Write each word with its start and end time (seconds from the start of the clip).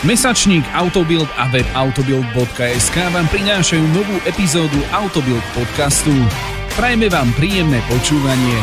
Mesačník 0.00 0.64
Autobild 0.72 1.28
a 1.36 1.52
web 1.52 1.68
autobild.sk 1.76 2.96
vám 3.12 3.28
prinášajú 3.28 3.84
novú 3.92 4.16
epizódu 4.24 4.80
Autobild 4.96 5.44
podcastu. 5.52 6.08
Prajme 6.72 7.12
vám 7.12 7.28
príjemné 7.36 7.84
počúvanie. 7.84 8.56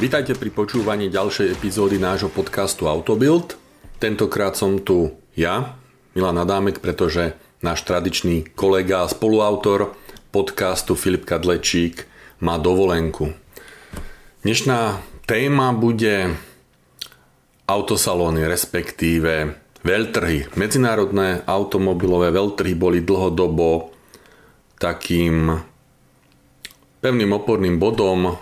Vítajte 0.00 0.32
pri 0.40 0.48
počúvaní 0.48 1.12
ďalšej 1.12 1.60
epizódy 1.60 2.00
nášho 2.00 2.32
podcastu 2.32 2.88
Autobild. 2.88 3.60
Tentokrát 4.00 4.56
som 4.56 4.80
tu 4.80 5.12
ja, 5.36 5.76
Milan 6.16 6.40
Adámek, 6.40 6.80
pretože 6.80 7.36
náš 7.60 7.84
tradičný 7.84 8.56
kolega 8.56 9.04
a 9.04 9.12
spoluautor 9.12 9.92
podcastu 10.32 10.96
Filip 10.96 11.28
Kadlečík 11.28 12.08
má 12.40 12.56
dovolenku. 12.56 13.36
Dnešná 14.40 15.04
téma 15.28 15.76
bude 15.76 16.48
autosalóny, 17.70 18.50
respektíve 18.50 19.54
veľtrhy. 19.86 20.58
Medzinárodné 20.58 21.46
automobilové 21.46 22.34
veľtrhy 22.34 22.74
boli 22.74 22.98
dlhodobo 23.06 23.94
takým 24.82 25.62
pevným 26.98 27.30
oporným 27.30 27.78
bodom 27.78 28.36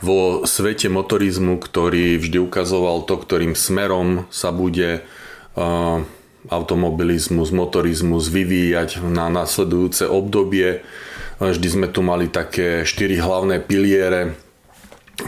vo 0.00 0.42
svete 0.42 0.90
motorizmu, 0.90 1.60
ktorý 1.60 2.18
vždy 2.18 2.38
ukazoval 2.40 3.04
to, 3.06 3.14
ktorým 3.20 3.54
smerom 3.54 4.26
sa 4.32 4.50
bude 4.50 5.04
uh, 5.56 6.00
automobilizmus, 6.48 7.52
motorizmus 7.52 8.32
vyvíjať 8.32 9.04
na 9.04 9.28
nasledujúce 9.28 10.08
obdobie. 10.08 10.82
Vždy 11.40 11.68
sme 11.68 11.88
tu 11.88 12.00
mali 12.04 12.28
také 12.28 12.84
štyri 12.84 13.20
hlavné 13.20 13.60
piliere 13.60 14.36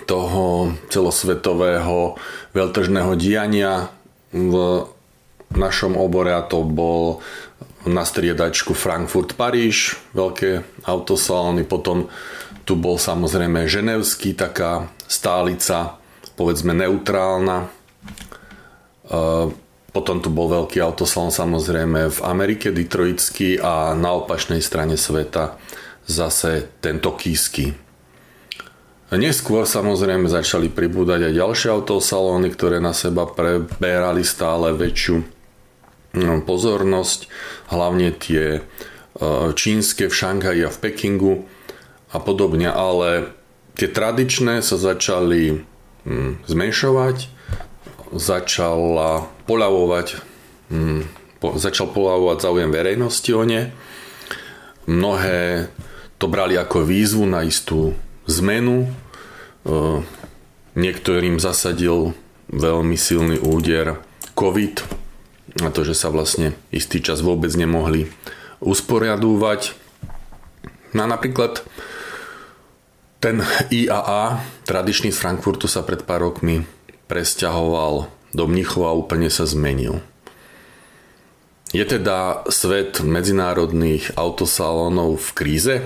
toho 0.05 0.75
celosvetového 0.89 2.17
veľtržného 2.53 3.13
diania 3.17 3.89
v 4.33 4.87
našom 5.53 5.97
obore 6.01 6.33
a 6.33 6.45
to 6.45 6.65
bol 6.65 7.21
na 7.83 8.07
striedačku 8.07 8.79
Frankfurt-Paríž, 8.79 9.99
veľké 10.15 10.63
autosalóny, 10.87 11.67
potom 11.67 12.07
tu 12.63 12.79
bol 12.79 12.95
samozrejme 12.95 13.67
Ženevský, 13.67 14.39
taká 14.39 14.87
stálica, 15.11 15.99
povedzme 16.39 16.71
neutrálna. 16.79 17.67
E, 17.67 17.69
potom 19.91 20.17
tu 20.23 20.31
bol 20.31 20.47
veľký 20.47 20.79
autosalón 20.79 21.35
samozrejme 21.35 22.09
v 22.09 22.19
Amerike, 22.23 22.71
Detroitský 22.71 23.59
a 23.59 23.99
na 23.99 24.15
opačnej 24.15 24.63
strane 24.63 24.95
sveta 24.95 25.59
zase 26.07 26.71
ten 26.79 27.03
tokijský. 27.03 27.75
Neskôr 29.13 29.69
samozrejme 29.69 30.25
začali 30.25 30.73
pribúdať 30.73 31.29
aj 31.29 31.37
ďalšie 31.37 31.69
autosalóny, 31.69 32.49
ktoré 32.49 32.81
na 32.81 32.97
seba 32.97 33.29
preberali 33.29 34.25
stále 34.25 34.73
väčšiu 34.73 35.21
no, 36.17 36.41
pozornosť, 36.41 37.29
hlavne 37.69 38.09
tie 38.17 38.45
e, 38.57 38.61
čínske 39.53 40.09
v 40.09 40.17
Šanghaji 40.17 40.65
a 40.65 40.73
v 40.73 40.81
Pekingu 40.81 41.45
a 42.09 42.25
podobne, 42.25 42.73
ale 42.73 43.37
tie 43.77 43.93
tradičné 43.93 44.65
sa 44.65 44.81
začali 44.81 45.61
hm, 46.09 46.49
zmenšovať, 46.49 47.17
začala 48.17 49.29
poľavovať, 49.45 50.07
hm, 50.73 51.05
začal 51.61 51.93
poľavovať 51.93 52.39
záujem 52.49 52.73
verejnosti 52.73 53.29
o 53.37 53.45
ne. 53.45 53.77
Mnohé 54.89 55.69
to 56.17 56.33
brali 56.33 56.57
ako 56.57 56.81
výzvu 56.89 57.29
na 57.29 57.45
istú 57.45 57.93
zmenu. 58.27 58.91
Niektorým 60.73 61.37
zasadil 61.39 62.17
veľmi 62.53 62.97
silný 62.97 63.39
úder 63.41 64.01
COVID 64.35 65.03
a 65.61 65.69
to, 65.69 65.85
že 65.85 65.93
sa 65.93 66.09
vlastne 66.09 66.57
istý 66.73 67.05
čas 67.05 67.21
vôbec 67.21 67.53
nemohli 67.53 68.09
usporiadúvať. 68.65 69.77
No 70.97 71.05
a 71.05 71.09
napríklad 71.09 71.61
ten 73.23 73.45
IAA, 73.71 74.43
tradičný 74.67 75.13
z 75.13 75.19
Frankfurtu 75.21 75.69
sa 75.71 75.85
pred 75.85 76.03
pár 76.03 76.27
rokmi 76.27 76.65
presťahoval 77.07 78.09
do 78.33 78.45
Mnichova 78.49 78.91
a 78.91 78.99
úplne 78.99 79.29
sa 79.29 79.45
zmenil. 79.45 80.01
Je 81.73 81.85
teda 81.85 82.45
svet 82.53 83.01
medzinárodných 83.01 84.17
autosalónov 84.17 85.21
v 85.21 85.31
kríze? 85.33 85.77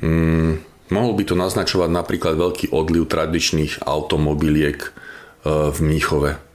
Mm, 0.00 0.60
Mohol 0.88 1.12
by 1.20 1.24
to 1.28 1.34
naznačovať 1.36 1.90
napríklad 1.92 2.34
veľký 2.40 2.72
odliv 2.72 3.04
tradičných 3.08 3.84
automobiliek 3.84 4.80
e, 4.80 4.90
v 5.68 5.78
Mníchove. 5.84 6.48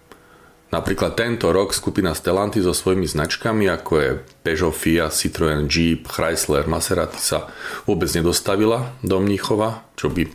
Napríklad 0.74 1.14
tento 1.14 1.54
rok 1.54 1.70
skupina 1.70 2.18
Stellantis 2.18 2.66
so 2.66 2.74
svojimi 2.74 3.06
značkami, 3.06 3.70
ako 3.70 3.94
je 4.02 4.10
Peugeot, 4.42 4.74
Fiat, 4.74 5.14
Citroën, 5.14 5.70
Jeep, 5.70 6.10
Chrysler, 6.10 6.66
Maserati 6.66 7.22
sa 7.22 7.46
vôbec 7.86 8.10
nedostavila 8.10 8.98
do 9.06 9.22
Mníchova, 9.22 9.86
čo 9.94 10.10
by 10.10 10.26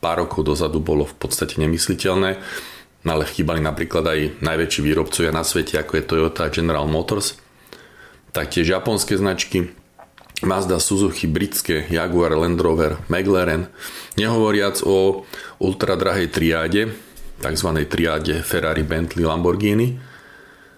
pár 0.00 0.24
rokov 0.24 0.48
dozadu 0.48 0.80
bolo 0.80 1.04
v 1.04 1.12
podstate 1.20 1.60
nemysliteľné. 1.60 2.40
Ale 3.04 3.28
chýbali 3.28 3.60
napríklad 3.60 4.04
aj 4.08 4.20
najväčší 4.40 4.80
výrobcovia 4.80 5.28
na 5.34 5.44
svete, 5.44 5.76
ako 5.76 5.92
je 6.00 6.08
Toyota 6.08 6.48
a 6.48 6.52
General 6.54 6.88
Motors. 6.88 7.36
Taktiež 8.32 8.72
japonské 8.72 9.20
značky, 9.20 9.76
Mazda, 10.44 10.82
Suzuki, 10.82 11.26
britské, 11.26 11.86
Jaguar, 11.90 12.34
Land 12.34 12.60
Rover, 12.60 12.98
McLaren, 13.08 13.70
nehovoriac 14.18 14.82
o 14.82 15.22
ultradrahej 15.62 16.28
triáde, 16.30 16.92
tzv. 17.42 17.68
triáde 17.86 18.42
Ferrari, 18.42 18.82
Bentley, 18.82 19.26
Lamborghini. 19.26 19.98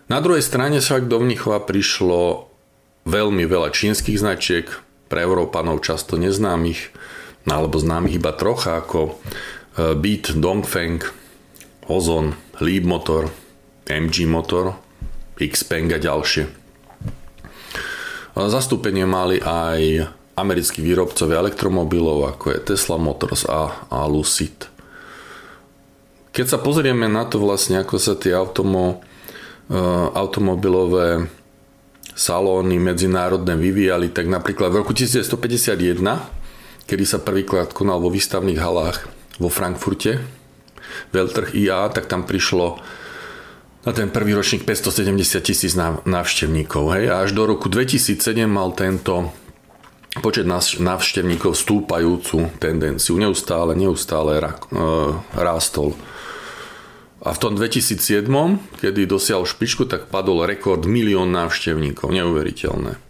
Na 0.08 0.20
druhej 0.20 0.44
strane 0.44 0.80
však 0.80 1.08
do 1.08 1.20
Mnichova 1.20 1.64
prišlo 1.64 2.48
veľmi 3.08 3.44
veľa 3.44 3.72
čínskych 3.72 4.20
značiek, 4.20 4.68
pre 5.08 5.20
Európanov 5.22 5.84
často 5.84 6.16
neznámych, 6.16 6.90
alebo 7.44 7.76
známych 7.76 8.16
iba 8.18 8.32
trocha, 8.32 8.80
ako 8.80 9.12
e, 9.12 9.12
Beat, 9.94 10.32
Dongfeng, 10.32 11.04
Ozon, 11.86 12.32
Leap 12.64 12.84
Motor, 12.88 13.28
MG 13.84 14.24
Motor, 14.24 14.74
Xpeng 15.36 15.92
a 15.92 16.00
ďalšie. 16.00 16.63
Zastúpenie 18.34 19.06
mali 19.06 19.38
aj 19.38 20.10
americkí 20.34 20.82
výrobcovia 20.82 21.38
elektromobilov, 21.38 22.34
ako 22.34 22.44
je 22.50 22.58
Tesla 22.74 22.98
Motors 22.98 23.46
a, 23.46 23.86
a 23.86 24.10
Lucid. 24.10 24.66
Keď 26.34 26.46
sa 26.50 26.58
pozrieme 26.58 27.06
na 27.06 27.22
to 27.30 27.38
vlastne, 27.38 27.78
ako 27.78 27.94
sa 27.94 28.18
tie 28.18 28.34
automo, 28.34 29.06
e, 29.70 29.78
automobilové 30.18 31.30
salóny 32.18 32.82
medzinárodné 32.82 33.54
vyvíjali, 33.54 34.10
tak 34.10 34.26
napríklad 34.26 34.74
v 34.74 34.82
roku 34.82 34.90
1951, 34.90 36.02
kedy 36.90 37.04
sa 37.06 37.22
prvýkrát 37.22 37.70
konal 37.70 38.02
vo 38.02 38.10
výstavných 38.10 38.58
halách 38.58 39.06
vo 39.38 39.46
Frankfurte, 39.46 40.18
veľtrh 41.14 41.54
IA, 41.54 41.86
tak 41.94 42.10
tam 42.10 42.26
prišlo 42.26 42.82
na 43.84 43.92
ten 43.92 44.08
prvý 44.08 44.32
ročník 44.32 44.64
570 44.64 45.44
tisíc 45.44 45.72
návštevníkov. 46.08 46.84
Hej? 46.96 47.04
A 47.12 47.14
až 47.20 47.36
do 47.36 47.44
roku 47.44 47.68
2007 47.68 48.48
mal 48.48 48.72
tento 48.72 49.28
počet 50.24 50.48
návštevníkov 50.80 51.52
stúpajúcu 51.52 52.48
tendenciu. 52.56 53.20
Neustále, 53.20 53.76
neustále 53.76 54.40
e, 54.40 54.44
rástol. 55.36 55.92
A 57.24 57.32
v 57.32 57.38
tom 57.40 57.56
2007, 57.56 58.28
kedy 58.80 59.08
dosiahol 59.08 59.48
špičku, 59.48 59.88
tak 59.88 60.12
padol 60.12 60.44
rekord 60.44 60.84
milión 60.84 61.32
návštevníkov. 61.32 62.12
Neuveriteľné. 62.12 63.00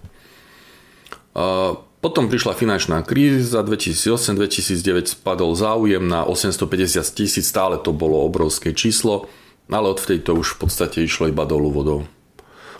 Potom 1.98 2.30
prišla 2.30 2.54
finančná 2.54 3.02
kríza, 3.02 3.66
2008-2009 3.66 5.18
spadol 5.18 5.58
záujem 5.58 6.04
na 6.06 6.22
850 6.22 7.02
tisíc, 7.10 7.42
stále 7.50 7.74
to 7.82 7.90
bolo 7.90 8.22
obrovské 8.22 8.70
číslo 8.70 9.26
ale 9.70 9.86
odvtedy 9.92 10.20
to 10.24 10.36
už 10.36 10.56
v 10.56 10.68
podstate 10.68 11.00
išlo 11.04 11.30
iba 11.32 11.48
dolu 11.48 11.70
vodou. 11.72 12.00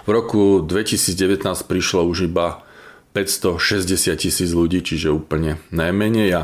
V 0.05 0.11
roku 0.13 0.61
2019 0.61 1.45
prišlo 1.65 2.05
už 2.05 2.29
iba 2.29 2.61
560 3.17 4.21
tisíc 4.21 4.51
ľudí, 4.53 4.85
čiže 4.85 5.15
úplne 5.15 5.63
najmenej 5.73 6.31
a 6.35 6.43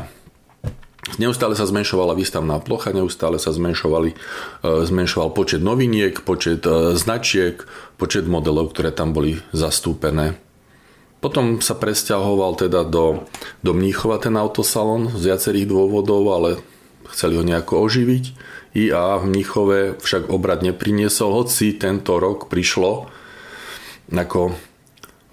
Neustále 1.17 1.57
sa 1.57 1.65
zmenšovala 1.65 2.13
výstavná 2.13 2.61
plocha, 2.61 2.93
neustále 2.93 3.41
sa 3.41 3.49
zmenšovali, 3.49 4.13
e, 4.13 4.17
zmenšoval 4.85 5.33
počet 5.33 5.57
noviniek, 5.65 6.13
počet 6.21 6.61
e, 6.61 6.93
značiek, 6.93 7.65
počet 7.97 8.29
modelov, 8.29 8.69
ktoré 8.69 8.93
tam 8.93 9.09
boli 9.09 9.41
zastúpené. 9.49 10.37
Potom 11.17 11.57
sa 11.57 11.73
presťahoval 11.73 12.53
teda 12.53 12.85
do, 12.85 13.25
do 13.65 13.71
Mníchova 13.73 14.21
ten 14.21 14.37
autosalon 14.37 15.09
z 15.17 15.33
viacerých 15.33 15.69
dôvodov, 15.73 16.21
ale 16.29 16.49
chceli 17.09 17.33
ho 17.37 17.43
nejako 17.45 17.81
oživiť. 17.81 18.23
IA 18.71 19.19
v 19.19 19.23
Mnichove 19.27 19.79
však 19.99 20.31
obrad 20.31 20.63
nepriniesol, 20.63 21.43
hoci 21.43 21.75
tento 21.75 22.15
rok 22.17 22.47
prišlo, 22.47 23.11
ako 24.11 24.55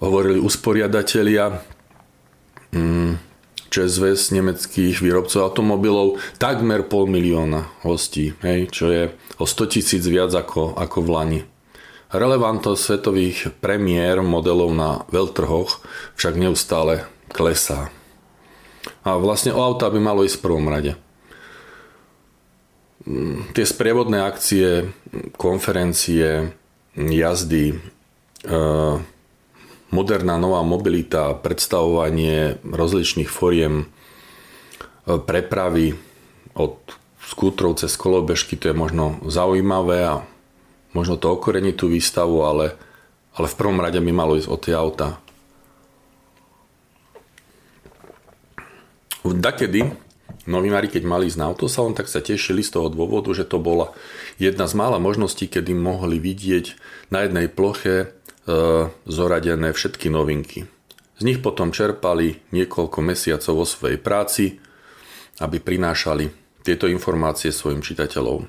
hovorili 0.03 0.39
usporiadatelia, 0.39 1.63
mm, 2.75 3.11
ČSV 3.69 4.33
nemeckých 4.33 4.97
výrobcov 4.99 5.39
automobilov, 5.45 6.17
takmer 6.41 6.83
pol 6.89 7.05
milióna 7.05 7.69
hostí, 7.85 8.33
hej, 8.41 8.67
čo 8.73 8.89
je 8.89 9.03
o 9.37 9.45
100 9.45 9.73
tisíc 9.77 10.03
viac 10.09 10.33
ako, 10.33 10.73
ako 10.75 10.97
v 11.05 11.09
Lani. 11.09 11.41
Relevantnosť 12.09 12.81
svetových 12.81 13.37
premiér 13.61 14.25
modelov 14.25 14.73
na 14.73 15.05
veľtrhoch 15.13 15.85
však 16.17 16.33
neustále 16.41 17.05
klesá. 17.29 17.93
A 19.05 19.21
vlastne 19.21 19.53
o 19.53 19.61
auta 19.61 19.93
by 19.93 20.01
malo 20.01 20.25
ísť 20.25 20.41
v 20.41 20.45
prvom 20.49 20.65
rade. 20.65 20.97
Tie 23.55 23.65
sprievodné 23.65 24.19
akcie, 24.19 24.91
konferencie, 25.39 26.51
jazdy, 26.99 27.71
e, 27.71 27.77
moderná 29.89 30.35
nová 30.35 30.59
mobilita, 30.67 31.31
predstavovanie 31.39 32.59
rozličných 32.67 33.31
foriem 33.31 33.87
e, 35.07 35.15
prepravy 35.15 35.95
od 36.59 36.75
skútrov 37.23 37.79
cez 37.79 37.95
kolobežky, 37.95 38.59
to 38.59 38.73
je 38.73 38.75
možno 38.75 39.23
zaujímavé 39.23 40.03
a 40.03 40.15
možno 40.91 41.15
to 41.15 41.31
okorení 41.31 41.71
tú 41.71 41.87
výstavu, 41.87 42.43
ale, 42.43 42.75
ale 43.31 43.47
v 43.47 43.57
prvom 43.57 43.79
rade 43.79 44.03
by 44.03 44.11
malo 44.11 44.35
ísť 44.35 44.49
o 44.51 44.57
tie 44.59 44.75
auta. 44.75 45.23
Dakedy 49.23 50.08
novinári, 50.47 50.87
keď 50.87 51.03
mali 51.03 51.27
ísť 51.27 51.39
na 51.39 51.49
autosalon, 51.51 51.97
tak 51.97 52.07
sa 52.07 52.23
tešili 52.23 52.63
z 52.63 52.79
toho 52.79 52.87
dôvodu, 52.87 53.33
že 53.35 53.43
to 53.43 53.59
bola 53.59 53.91
jedna 54.39 54.69
z 54.69 54.73
mála 54.77 55.01
možností, 55.01 55.51
kedy 55.51 55.75
mohli 55.75 56.21
vidieť 56.21 56.65
na 57.11 57.25
jednej 57.27 57.51
ploche 57.51 57.95
e, 57.99 58.07
zoradené 59.09 59.75
všetky 59.75 60.07
novinky. 60.07 60.69
Z 61.19 61.27
nich 61.27 61.43
potom 61.43 61.75
čerpali 61.75 62.39
niekoľko 62.55 62.99
mesiacov 63.03 63.53
vo 63.63 63.65
svojej 63.67 63.99
práci, 63.99 64.55
aby 65.43 65.59
prinášali 65.59 66.31
tieto 66.63 66.87
informácie 66.87 67.51
svojim 67.51 67.83
čitateľom. 67.83 68.47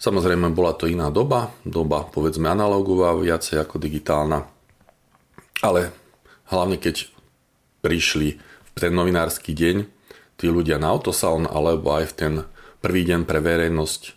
Samozrejme 0.00 0.52
bola 0.56 0.72
to 0.72 0.88
iná 0.88 1.12
doba, 1.12 1.52
doba 1.64 2.08
povedzme 2.08 2.48
analogová, 2.48 3.12
viacej 3.20 3.60
ako 3.60 3.76
digitálna. 3.76 4.48
Ale 5.60 5.92
hlavne 6.48 6.80
keď 6.80 7.08
prišli 7.84 8.40
v 8.72 8.78
ten 8.80 8.92
novinársky 8.96 9.52
deň 9.52 9.99
tí 10.40 10.48
ľudia 10.48 10.80
na 10.80 10.96
autosalon 10.96 11.44
alebo 11.44 11.92
aj 12.00 12.04
v 12.10 12.16
ten 12.16 12.32
prvý 12.80 13.04
deň 13.04 13.28
pre 13.28 13.44
verejnosť. 13.44 14.16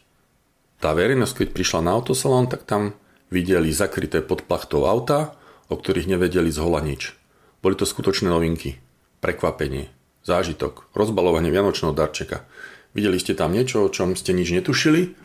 Tá 0.80 0.96
verejnosť, 0.96 1.44
keď 1.44 1.48
prišla 1.52 1.80
na 1.84 1.92
autosalon, 2.00 2.48
tak 2.48 2.64
tam 2.64 2.96
videli 3.28 3.76
zakryté 3.76 4.24
pod 4.24 4.48
plachtou 4.48 4.88
auta, 4.88 5.36
o 5.68 5.76
ktorých 5.76 6.08
nevedeli 6.16 6.48
zhola 6.48 6.80
nič. 6.80 7.12
Boli 7.60 7.76
to 7.76 7.84
skutočné 7.84 8.32
novinky, 8.32 8.80
prekvapenie, 9.20 9.92
zážitok, 10.24 10.88
rozbalovanie 10.96 11.52
vianočného 11.52 11.92
darčeka. 11.92 12.48
Videli 12.96 13.20
ste 13.20 13.36
tam 13.36 13.52
niečo, 13.52 13.84
o 13.84 13.92
čom 13.92 14.16
ste 14.16 14.32
nič 14.32 14.52
netušili? 14.52 15.16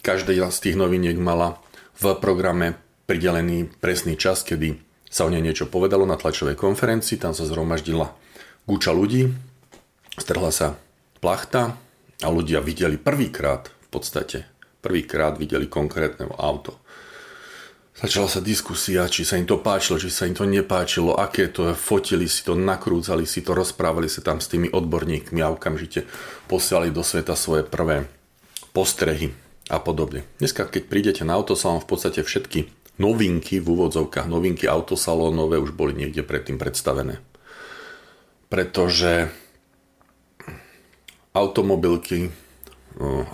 Každá 0.00 0.32
z 0.32 0.58
tých 0.62 0.76
noviniek 0.78 1.18
mala 1.18 1.60
v 1.98 2.16
programe 2.16 2.78
pridelený 3.08 3.72
presný 3.80 4.14
čas, 4.14 4.44
kedy 4.44 4.78
sa 5.08 5.26
o 5.26 5.32
nej 5.32 5.40
niečo 5.40 5.66
povedalo 5.66 6.04
na 6.04 6.20
tlačovej 6.20 6.54
konferencii, 6.54 7.18
tam 7.18 7.32
sa 7.32 7.48
zhromaždila 7.48 8.12
gúča 8.68 8.92
ľudí, 8.92 9.32
strhla 10.16 10.50
sa 10.52 10.76
plachta 11.20 11.76
a 12.24 12.28
ľudia 12.32 12.64
videli 12.64 12.96
prvýkrát 12.96 13.68
v 13.68 13.88
podstate, 13.92 14.48
prvýkrát 14.80 15.36
videli 15.36 15.68
konkrétne 15.68 16.28
auto. 16.36 16.80
Začala 17.96 18.28
sa 18.28 18.44
diskusia, 18.44 19.08
či 19.08 19.24
sa 19.24 19.40
im 19.40 19.48
to 19.48 19.56
páčilo, 19.56 19.96
či 19.96 20.12
sa 20.12 20.28
im 20.28 20.36
to 20.36 20.44
nepáčilo, 20.44 21.16
aké 21.16 21.48
to 21.48 21.72
fotili 21.72 22.28
si 22.28 22.44
to, 22.44 22.52
nakrúcali 22.52 23.24
si 23.24 23.40
to, 23.40 23.56
rozprávali 23.56 24.04
sa 24.04 24.20
tam 24.20 24.36
s 24.36 24.52
tými 24.52 24.68
odborníkmi 24.68 25.40
a 25.40 25.48
okamžite 25.48 26.04
posielali 26.44 26.92
do 26.92 27.00
sveta 27.00 27.32
svoje 27.32 27.64
prvé 27.64 28.04
postrehy 28.76 29.32
a 29.72 29.80
podobne. 29.80 30.28
Dneska, 30.36 30.68
keď 30.68 30.82
prídete 30.92 31.22
na 31.24 31.40
autosalón, 31.40 31.80
v 31.80 31.88
podstate 31.88 32.20
všetky 32.20 32.68
novinky 33.00 33.64
v 33.64 33.66
úvodzovkách, 33.72 34.28
novinky 34.28 34.68
autosalónové 34.68 35.56
už 35.56 35.72
boli 35.72 35.96
niekde 35.96 36.20
predtým 36.20 36.60
predstavené. 36.60 37.24
Pretože 38.52 39.32
automobilky, 41.36 42.32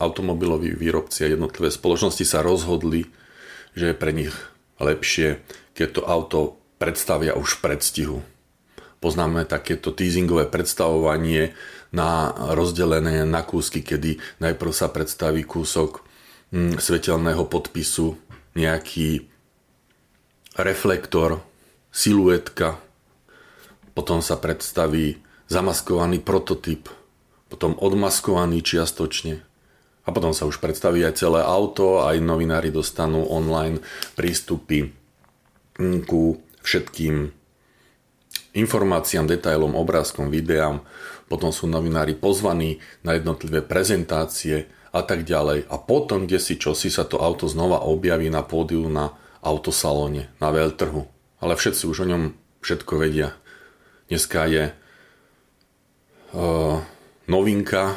automobiloví 0.02 0.74
výrobci 0.74 1.22
a 1.22 1.30
jednotlivé 1.30 1.70
spoločnosti 1.70 2.26
sa 2.26 2.42
rozhodli, 2.42 3.06
že 3.78 3.94
je 3.94 3.96
pre 3.96 4.10
nich 4.10 4.34
lepšie, 4.82 5.38
keď 5.78 5.88
to 5.94 6.02
auto 6.02 6.38
predstavia 6.82 7.38
už 7.38 7.62
v 7.62 7.62
predstihu. 7.62 8.18
Poznáme 8.98 9.46
takéto 9.46 9.94
teasingové 9.94 10.50
predstavovanie 10.50 11.54
na 11.94 12.34
rozdelené 12.54 13.22
na 13.22 13.46
kúsky, 13.46 13.82
kedy 13.86 14.18
najprv 14.42 14.72
sa 14.74 14.90
predstaví 14.90 15.46
kúsok 15.46 16.02
hm, 16.50 16.82
svetelného 16.82 17.46
podpisu, 17.46 18.18
nejaký 18.58 19.26
reflektor, 20.58 21.40
siluetka, 21.94 22.82
potom 23.92 24.24
sa 24.24 24.40
predstaví 24.40 25.20
zamaskovaný 25.48 26.20
prototyp, 26.24 26.88
potom 27.52 27.76
odmaskovaný 27.76 28.64
čiastočne, 28.64 29.44
a 30.02 30.08
potom 30.10 30.34
sa 30.34 30.50
už 30.50 30.58
predstaví 30.58 31.06
aj 31.06 31.22
celé 31.22 31.46
auto, 31.46 32.02
aj 32.02 32.18
novinári 32.18 32.74
dostanú 32.74 33.22
online 33.30 33.78
prístupy 34.18 34.90
ku 36.10 36.42
všetkým 36.66 37.30
informáciám, 38.52 39.30
detailom, 39.30 39.78
obrázkom, 39.78 40.26
videám. 40.26 40.82
Potom 41.30 41.54
sú 41.54 41.70
novinári 41.70 42.18
pozvaní 42.18 42.82
na 43.06 43.14
jednotlivé 43.14 43.62
prezentácie 43.62 44.68
a 44.90 45.00
tak 45.06 45.22
ďalej. 45.24 45.70
A 45.70 45.78
potom, 45.78 46.26
kde 46.26 46.42
si 46.42 46.58
čo 46.58 46.74
si 46.74 46.90
sa 46.90 47.06
to 47.06 47.22
auto 47.22 47.46
znova 47.46 47.86
objaví 47.86 48.28
na 48.28 48.42
pódiu 48.42 48.90
na 48.90 49.16
autosalóne, 49.40 50.28
na 50.42 50.50
veľtrhu. 50.50 51.08
Ale 51.40 51.54
všetci 51.54 51.88
už 51.88 52.04
o 52.04 52.10
ňom 52.10 52.22
všetko 52.60 52.92
vedia. 53.00 53.38
Dneska 54.10 54.44
je 54.50 54.64
uh, 56.36 56.78
novinka, 57.32 57.96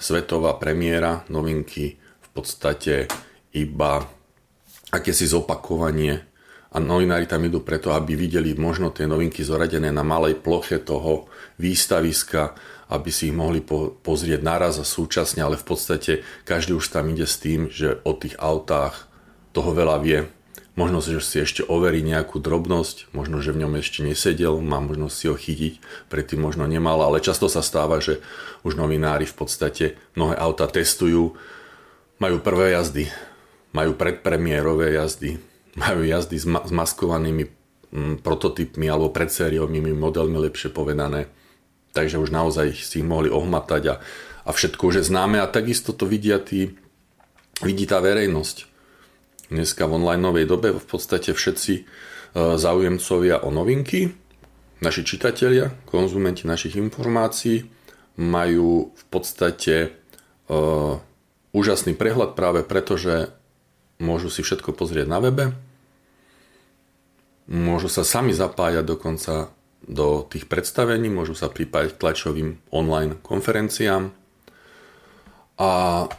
svetová 0.00 0.56
premiéra 0.56 1.28
novinky 1.28 2.00
v 2.00 2.28
podstate 2.32 3.04
iba 3.52 4.00
akési 4.88 5.28
zopakovanie. 5.28 6.24
A 6.72 6.80
novinári 6.80 7.24
tam 7.28 7.44
idú 7.44 7.64
preto, 7.64 7.92
aby 7.92 8.16
videli 8.16 8.52
možno 8.56 8.92
tie 8.92 9.08
novinky 9.08 9.40
zoradené 9.40 9.88
na 9.92 10.04
malej 10.04 10.40
ploche 10.40 10.80
toho 10.80 11.28
výstaviska, 11.60 12.52
aby 12.92 13.08
si 13.08 13.32
ich 13.32 13.36
mohli 13.36 13.64
po- 13.64 13.96
pozrieť 13.96 14.40
naraz 14.44 14.76
a 14.76 14.84
súčasne, 14.84 15.40
ale 15.40 15.56
v 15.56 15.64
podstate 15.64 16.12
každý 16.44 16.76
už 16.76 16.92
tam 16.92 17.08
ide 17.12 17.24
s 17.24 17.40
tým, 17.40 17.72
že 17.72 18.00
o 18.04 18.12
tých 18.12 18.36
autách 18.36 19.08
toho 19.56 19.72
veľa 19.72 19.96
vie 20.04 20.20
možno, 20.76 21.00
že 21.00 21.24
si 21.24 21.40
ešte 21.40 21.64
overí 21.64 22.04
nejakú 22.04 22.38
drobnosť, 22.38 23.10
možno, 23.16 23.40
že 23.40 23.56
v 23.56 23.64
ňom 23.64 23.80
ešte 23.80 24.04
nesedel, 24.04 24.60
má 24.60 24.78
možnosť 24.78 25.14
si 25.16 25.24
ho 25.26 25.34
chytiť, 25.34 25.74
predtým 26.12 26.38
možno 26.44 26.68
nemal, 26.68 27.00
ale 27.00 27.24
často 27.24 27.48
sa 27.48 27.64
stáva, 27.64 27.98
že 27.98 28.20
už 28.62 28.76
novinári 28.76 29.24
v 29.24 29.34
podstate 29.34 29.84
mnohé 30.14 30.36
auta 30.36 30.68
testujú, 30.68 31.34
majú 32.20 32.36
prvé 32.44 32.76
jazdy, 32.76 33.08
majú 33.72 33.96
predpremiérové 33.96 35.00
jazdy, 35.00 35.40
majú 35.80 36.04
jazdy 36.04 36.36
s, 36.36 36.46
ma- 36.46 36.64
s 36.64 36.72
maskovanými 36.72 37.48
mm, 37.92 38.14
prototypmi 38.20 38.86
alebo 38.86 39.08
predsériovými 39.12 39.96
modelmi, 39.96 40.36
lepšie 40.36 40.72
povedané. 40.72 41.32
Takže 41.96 42.20
už 42.20 42.28
naozaj 42.28 42.76
si 42.76 43.00
ich 43.00 43.08
mohli 43.08 43.32
ohmatať 43.32 43.82
a, 43.88 43.94
a 44.44 44.50
všetko 44.52 44.92
už 44.92 44.94
je 45.00 45.08
známe 45.08 45.40
a 45.40 45.48
takisto 45.48 45.96
to 45.96 46.04
vidia 46.04 46.36
tí, 46.36 46.76
vidí 47.64 47.88
tá 47.88 48.04
verejnosť 48.04 48.75
dneska 49.48 49.86
v 49.86 49.92
online 50.02 50.46
dobe 50.46 50.74
v 50.74 50.86
podstate 50.86 51.32
všetci 51.32 51.74
e, 51.76 51.82
záujemcovia 52.34 53.42
o 53.46 53.50
novinky, 53.50 54.10
naši 54.80 55.02
čitatelia, 55.04 55.72
konzumenti 55.88 56.44
našich 56.44 56.76
informácií 56.76 57.64
majú 58.16 58.96
v 58.96 59.04
podstate 59.12 59.92
uh, 60.48 60.96
úžasný 61.52 61.92
prehľad 61.92 62.32
práve 62.32 62.64
preto, 62.64 62.96
že 62.96 63.28
môžu 64.00 64.32
si 64.32 64.40
všetko 64.40 64.72
pozrieť 64.72 65.04
na 65.08 65.20
webe, 65.20 65.52
môžu 67.48 67.92
sa 67.92 68.08
sami 68.08 68.32
zapájať 68.32 68.84
dokonca 68.84 69.52
do 69.84 70.24
tých 70.26 70.48
predstavení, 70.48 71.12
môžu 71.12 71.36
sa 71.36 71.52
pripájať 71.52 71.94
k 71.94 72.00
tlačovým 72.00 72.48
online 72.72 73.20
konferenciám 73.20 74.10
a 75.56 75.70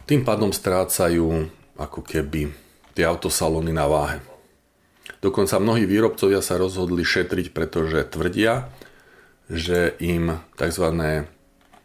tým 0.06 0.22
pádom 0.22 0.54
strácajú 0.54 1.50
ako 1.78 2.00
keby 2.06 2.67
tie 2.98 3.06
autosalóny 3.06 3.70
na 3.70 3.86
váhe. 3.86 4.18
Dokonca 5.22 5.62
mnohí 5.62 5.86
výrobcovia 5.86 6.42
sa 6.42 6.58
rozhodli 6.58 7.06
šetriť, 7.06 7.54
pretože 7.54 8.10
tvrdia, 8.10 8.74
že 9.46 9.94
im 10.02 10.42
tzv. 10.58 10.86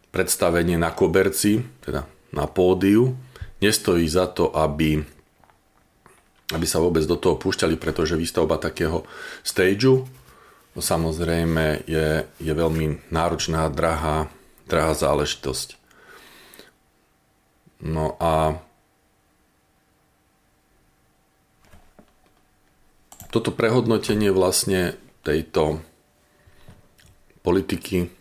predstavenie 0.08 0.80
na 0.80 0.88
koberci, 0.88 1.60
teda 1.84 2.08
na 2.32 2.48
pódiu, 2.48 3.12
nestojí 3.60 4.08
za 4.08 4.26
to, 4.32 4.48
aby, 4.56 5.04
aby 6.56 6.66
sa 6.66 6.80
vôbec 6.80 7.04
do 7.04 7.20
toho 7.20 7.36
púšťali, 7.36 7.76
pretože 7.76 8.16
výstavba 8.16 8.56
takého 8.56 9.04
stageu 9.44 10.08
samozrejme 10.72 11.84
je, 11.84 12.24
je 12.40 12.52
veľmi 12.56 13.12
náročná, 13.12 13.68
drahá, 13.68 14.32
drahá 14.64 14.96
záležitosť. 14.96 15.76
No 17.84 18.16
a 18.16 18.56
toto 23.32 23.48
prehodnotenie 23.48 24.28
vlastne 24.28 25.00
tejto 25.24 25.80
politiky 27.40 28.12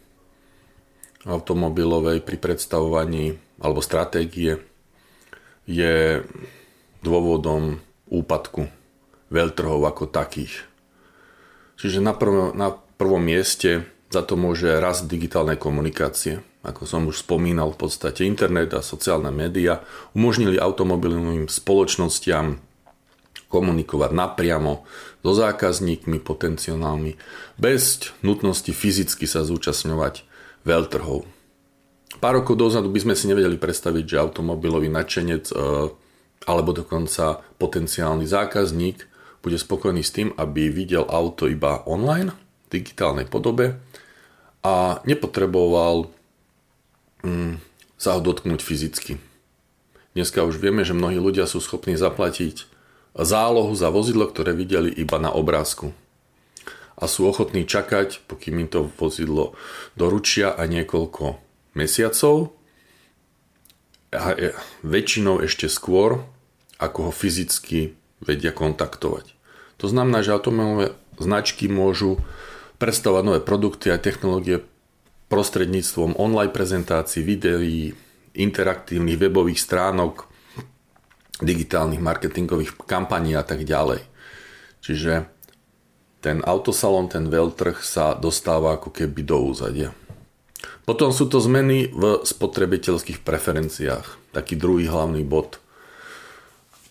automobilovej 1.28 2.24
pri 2.24 2.38
predstavovaní 2.40 3.36
alebo 3.60 3.84
stratégie 3.84 4.58
je 5.68 6.26
dôvodom 7.04 7.84
úpadku 8.10 8.72
veľtrhov 9.30 9.84
ako 9.86 10.10
takých. 10.10 10.66
Čiže 11.78 12.00
na 12.02 12.16
prvom, 12.16 12.56
na 12.56 12.74
prvom 12.74 13.22
mieste 13.22 13.86
za 14.10 14.24
to 14.26 14.40
môže 14.40 14.82
rast 14.82 15.12
digitálnej 15.12 15.60
komunikácie. 15.60 16.42
Ako 16.62 16.86
som 16.86 17.10
už 17.10 17.26
spomínal, 17.26 17.74
v 17.74 17.88
podstate 17.88 18.24
internet 18.24 18.78
a 18.78 18.86
sociálne 18.86 19.34
médiá 19.34 19.82
umožnili 20.14 20.62
automobilovým 20.62 21.50
spoločnostiam 21.50 22.62
komunikovať 23.52 24.16
napriamo 24.16 24.88
so 25.20 25.32
zákazníkmi 25.36 26.24
potenciálnymi 26.24 27.12
bez 27.60 28.10
nutnosti 28.24 28.72
fyzicky 28.72 29.28
sa 29.28 29.44
zúčastňovať 29.44 30.24
veľtrhov. 30.64 31.28
Pár 32.24 32.34
rokov 32.44 32.56
dozadu 32.56 32.88
by 32.88 33.00
sme 33.04 33.14
si 33.18 33.28
nevedeli 33.28 33.60
predstaviť, 33.60 34.04
že 34.08 34.22
automobilový 34.22 34.88
nadšenec 34.88 35.52
e, 35.52 35.54
alebo 36.48 36.72
dokonca 36.72 37.44
potenciálny 37.60 38.26
zákazník 38.26 38.98
bude 39.42 39.58
spokojný 39.58 40.06
s 40.06 40.14
tým, 40.14 40.30
aby 40.38 40.70
videl 40.70 41.06
auto 41.10 41.50
iba 41.50 41.82
online, 41.90 42.32
v 42.70 42.80
digitálnej 42.80 43.26
podobe 43.26 43.78
a 44.62 45.02
nepotreboval 45.04 46.14
mm, 47.26 47.58
sa 47.98 48.18
ho 48.18 48.22
dotknúť 48.22 48.62
fyzicky. 48.62 49.18
Dneska 50.14 50.46
už 50.46 50.62
vieme, 50.62 50.86
že 50.86 50.94
mnohí 50.94 51.18
ľudia 51.18 51.50
sú 51.50 51.58
schopní 51.64 51.98
zaplatiť 51.98 52.70
zálohu 53.16 53.74
za 53.76 53.92
vozidlo, 53.92 54.28
ktoré 54.28 54.56
videli 54.56 54.92
iba 54.92 55.20
na 55.20 55.32
obrázku. 55.32 55.92
A 57.02 57.10
sú 57.10 57.26
ochotní 57.26 57.66
čakať, 57.66 58.24
pokým 58.30 58.62
im 58.62 58.70
to 58.70 58.86
vozidlo 58.86 59.58
doručia 59.98 60.54
a 60.54 60.70
niekoľko 60.70 61.42
mesiacov 61.74 62.54
a 64.12 64.36
väčšinou 64.84 65.40
ešte 65.42 65.72
skôr, 65.72 66.22
ako 66.78 67.10
ho 67.10 67.12
fyzicky 67.16 67.96
vedia 68.22 68.52
kontaktovať. 68.54 69.34
To 69.82 69.90
znamená, 69.90 70.22
že 70.22 70.36
automobilové 70.36 70.94
značky 71.18 71.66
môžu 71.72 72.22
predstavovať 72.78 73.24
nové 73.26 73.40
produkty 73.42 73.90
a 73.90 74.02
technológie 74.02 74.62
prostredníctvom 75.32 76.20
online 76.20 76.54
prezentácií, 76.54 77.24
videí, 77.24 77.96
interaktívnych 78.36 79.18
webových 79.18 79.64
stránok, 79.64 80.31
digitálnych 81.42 82.02
marketingových 82.02 82.78
kampaní 82.86 83.36
a 83.36 83.44
tak 83.44 83.66
ďalej. 83.66 84.06
Čiže 84.82 85.30
ten 86.22 86.46
autosalon, 86.46 87.10
ten 87.10 87.28
veľtrh 87.28 87.82
sa 87.82 88.14
dostáva 88.14 88.78
ako 88.78 88.94
keby 88.94 89.26
do 89.26 89.42
úzadia. 89.42 89.90
Potom 90.86 91.10
sú 91.10 91.26
to 91.26 91.42
zmeny 91.42 91.90
v 91.90 92.22
spotrebiteľských 92.22 93.26
preferenciách. 93.26 94.34
Taký 94.34 94.58
druhý 94.58 94.86
hlavný 94.86 95.26
bod. 95.26 95.58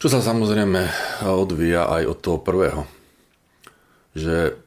Čo 0.02 0.10
sa 0.10 0.24
samozrejme 0.24 0.90
odvíja 1.26 1.86
aj 1.86 2.02
od 2.10 2.18
toho 2.18 2.38
prvého. 2.40 2.82
Že 4.18 4.58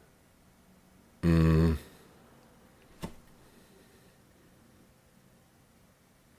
mm, 1.27 1.83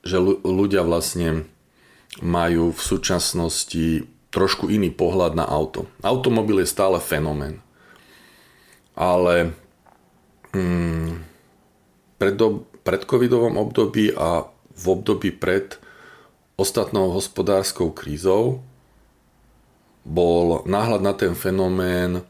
že 0.05 0.17
ľudia 0.45 0.85
vlastne 0.85 1.49
majú 2.23 2.71
v 2.71 2.81
súčasnosti 2.83 4.07
trošku 4.31 4.71
iný 4.71 4.91
pohľad 4.91 5.39
na 5.39 5.47
auto. 5.47 5.87
Automobil 6.03 6.63
je 6.63 6.69
stále 6.71 6.99
fenomén. 6.99 7.63
Ale 8.95 9.55
mm, 10.55 11.11
pred, 12.19 12.39
predcovidovom 12.87 13.55
období 13.59 14.15
a 14.15 14.47
v 14.75 14.85
období 14.91 15.31
pred 15.31 15.79
ostatnou 16.55 17.15
hospodárskou 17.15 17.91
krízou 17.95 18.63
bol 20.05 20.63
náhľad 20.67 21.03
na 21.03 21.15
ten 21.15 21.33
fenomén 21.35 22.23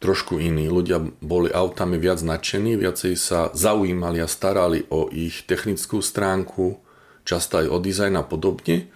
trošku 0.00 0.40
iný. 0.40 0.66
Ľudia 0.72 0.98
boli 1.20 1.52
autami 1.52 2.00
viac 2.00 2.24
nadšení, 2.24 2.74
viacej 2.80 3.14
sa 3.14 3.52
zaujímali 3.52 4.18
a 4.18 4.28
starali 4.28 4.88
o 4.88 5.12
ich 5.12 5.44
technickú 5.44 6.00
stránku, 6.00 6.80
často 7.22 7.60
aj 7.60 7.66
o 7.68 7.78
dizajn 7.78 8.16
a 8.18 8.24
podobne. 8.24 8.88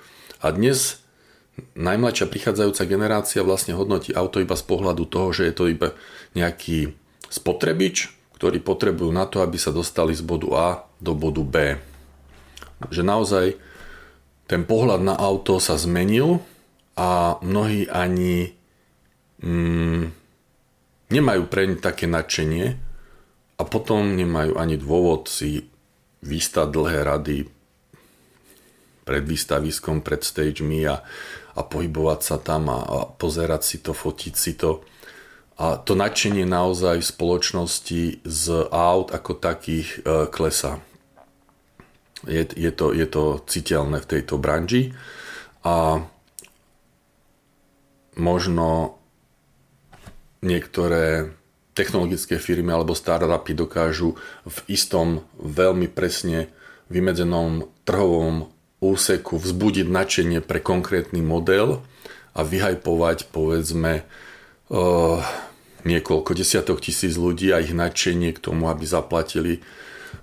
A 0.45 0.53
dnes 0.53 1.01
najmladšia 1.73 2.29
prichádzajúca 2.29 2.85
generácia 2.85 3.41
vlastne 3.41 3.73
hodnotí 3.73 4.13
auto 4.13 4.45
iba 4.45 4.53
z 4.53 4.65
pohľadu 4.69 5.09
toho, 5.09 5.33
že 5.33 5.49
je 5.49 5.55
to 5.57 5.73
iba 5.73 5.97
nejaký 6.37 6.93
spotrebič, 7.33 8.13
ktorí 8.37 8.61
potrebujú 8.61 9.09
na 9.09 9.25
to, 9.25 9.41
aby 9.41 9.57
sa 9.57 9.73
dostali 9.73 10.13
z 10.13 10.21
bodu 10.21 10.49
A 10.53 10.69
do 11.01 11.17
bodu 11.17 11.41
B. 11.41 11.81
Že 12.93 13.09
naozaj 13.09 13.57
ten 14.45 14.69
pohľad 14.69 15.01
na 15.01 15.17
auto 15.17 15.57
sa 15.57 15.81
zmenil 15.81 16.45
a 16.93 17.41
mnohí 17.41 17.89
ani 17.89 18.53
mm, 19.41 20.05
nemajú 21.09 21.43
preň 21.49 21.81
také 21.81 22.05
nadšenie 22.05 22.77
a 23.57 23.63
potom 23.65 24.13
nemajú 24.13 24.61
ani 24.61 24.77
dôvod 24.77 25.33
si 25.33 25.73
vystať 26.21 26.69
dlhé 26.69 27.01
rady 27.01 27.54
pred 29.05 29.25
výstaviskom, 29.25 30.01
pred 30.01 30.25
stagemi 30.25 30.89
a, 30.89 31.05
a 31.55 31.61
pohybovať 31.63 32.21
sa 32.25 32.37
tam 32.41 32.73
a, 32.73 32.81
a 32.81 32.99
pozerať 33.09 33.63
si 33.63 33.77
to, 33.85 33.93
fotiť 33.93 34.35
si 34.35 34.53
to 34.57 34.85
a 35.55 35.79
to 35.79 35.95
nadšenie 35.95 36.43
naozaj 36.43 36.99
v 36.99 37.11
spoločnosti 37.15 38.03
z 38.27 38.45
aut 38.75 39.15
ako 39.15 39.39
takých 39.39 40.03
e, 40.03 40.27
klesá. 40.27 40.83
Je, 42.27 42.43
je, 42.43 42.73
to, 42.75 42.91
je 42.91 43.07
to 43.07 43.39
citeľné 43.47 44.03
v 44.03 44.11
tejto 44.11 44.41
branži 44.41 44.97
a 45.63 46.03
možno 48.19 48.99
niektoré 50.43 51.37
technologické 51.77 52.43
firmy 52.43 52.75
alebo 52.75 52.97
startupy 52.97 53.55
dokážu 53.55 54.19
v 54.43 54.59
istom 54.67 55.23
veľmi 55.39 55.87
presne 55.91 56.51
vymedzenom 56.91 57.71
trhovom 57.87 58.51
úseku 58.93 59.41
vzbudiť 59.41 59.87
nadšenie 59.89 60.41
pre 60.45 60.61
konkrétny 60.61 61.25
model 61.25 61.81
a 62.35 62.41
vyhajpovať 62.45 63.33
povedzme 63.33 64.05
uh, 64.05 65.19
niekoľko 65.87 66.31
desiatok 66.37 66.83
tisíc 66.85 67.15
ľudí 67.17 67.55
a 67.55 67.63
ich 67.63 67.73
nadšenie 67.73 68.35
k 68.35 68.43
tomu, 68.43 68.69
aby 68.69 68.85
zaplatili 68.85 69.61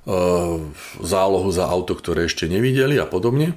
uh, 0.06 0.60
zálohu 1.02 1.50
za 1.50 1.66
auto, 1.66 1.98
ktoré 1.98 2.30
ešte 2.30 2.46
nevideli 2.46 3.00
a 3.02 3.08
podobne. 3.08 3.56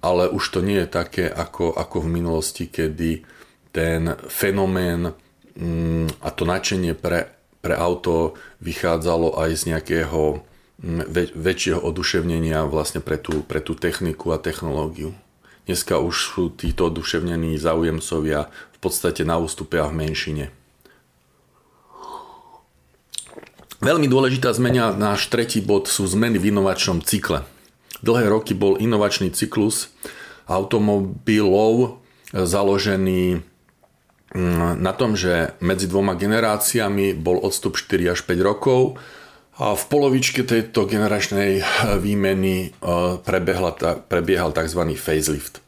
Ale 0.00 0.32
už 0.32 0.44
to 0.48 0.64
nie 0.64 0.80
je 0.80 0.88
také 0.88 1.28
ako, 1.28 1.76
ako 1.76 2.08
v 2.08 2.08
minulosti, 2.08 2.64
kedy 2.72 3.20
ten 3.68 4.16
fenomén 4.32 5.12
um, 5.12 6.08
a 6.24 6.28
to 6.32 6.48
nadšenie 6.48 6.96
pre, 6.96 7.28
pre 7.60 7.76
auto 7.76 8.32
vychádzalo 8.64 9.36
aj 9.36 9.50
z 9.60 9.62
nejakého 9.74 10.40
väč- 10.82 11.36
väčšieho 11.36 11.80
oduševnenia 11.80 12.64
vlastne 12.66 13.04
pre 13.04 13.20
tú, 13.20 13.44
pre 13.44 13.60
tú 13.60 13.76
techniku 13.76 14.32
a 14.32 14.40
technológiu. 14.40 15.12
Dneska 15.68 16.00
už 16.00 16.16
sú 16.16 16.42
títo 16.50 16.88
oduševnení 16.88 17.54
záujemcovia 17.60 18.48
v 18.50 18.78
podstate 18.80 19.22
na 19.22 19.38
ústupe 19.38 19.78
a 19.78 19.86
v 19.86 19.94
menšine. 20.08 20.44
Veľmi 23.80 24.12
dôležitá 24.12 24.52
zmena, 24.52 24.92
náš 24.92 25.32
tretí 25.32 25.64
bod, 25.64 25.88
sú 25.88 26.04
zmeny 26.04 26.36
v 26.36 26.52
inovačnom 26.52 27.00
cykle. 27.00 27.48
Dlhé 28.04 28.28
roky 28.28 28.52
bol 28.52 28.76
inovačný 28.76 29.32
cyklus 29.32 29.88
automobilov 30.44 32.00
založený 32.32 33.40
na 34.76 34.92
tom, 34.94 35.18
že 35.18 35.58
medzi 35.58 35.90
dvoma 35.90 36.14
generáciami 36.14 37.18
bol 37.18 37.42
odstup 37.42 37.74
4 37.78 38.14
až 38.14 38.20
5 38.26 38.40
rokov 38.42 39.00
v 39.60 39.84
polovičke 39.92 40.40
tejto 40.48 40.88
generačnej 40.88 41.60
výmeny 42.00 42.56
e, 42.64 42.68
prebehla, 43.20 43.76
prebiehal 44.08 44.56
tzv. 44.56 44.82
facelift. 44.96 45.60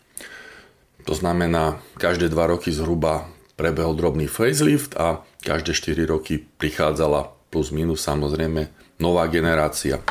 To 1.04 1.12
znamená, 1.12 1.76
každé 2.00 2.32
2 2.32 2.52
roky 2.56 2.72
zhruba 2.72 3.28
prebehol 3.52 3.92
drobný 3.92 4.32
facelift 4.32 4.96
a 4.96 5.20
každé 5.44 5.76
4 5.76 6.08
roky 6.08 6.40
prichádzala 6.40 7.36
plus 7.52 7.68
minus 7.68 8.00
samozrejme 8.08 8.72
nová 8.96 9.28
generácia. 9.28 10.00
E, 10.00 10.04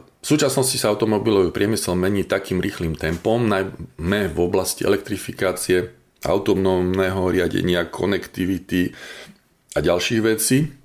v 0.00 0.26
súčasnosti 0.26 0.80
sa 0.80 0.96
automobilový 0.96 1.52
priemysel 1.52 1.92
mení 1.92 2.24
takým 2.24 2.64
rýchlým 2.64 2.96
tempom, 2.96 3.44
najmä 3.44 4.32
v 4.32 4.38
oblasti 4.40 4.88
elektrifikácie, 4.88 5.92
autonómneho 6.24 7.28
riadenia, 7.28 7.84
konektivity 7.88 8.96
a 9.76 9.84
ďalších 9.84 10.20
vecí, 10.24 10.79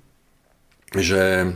že 0.94 1.54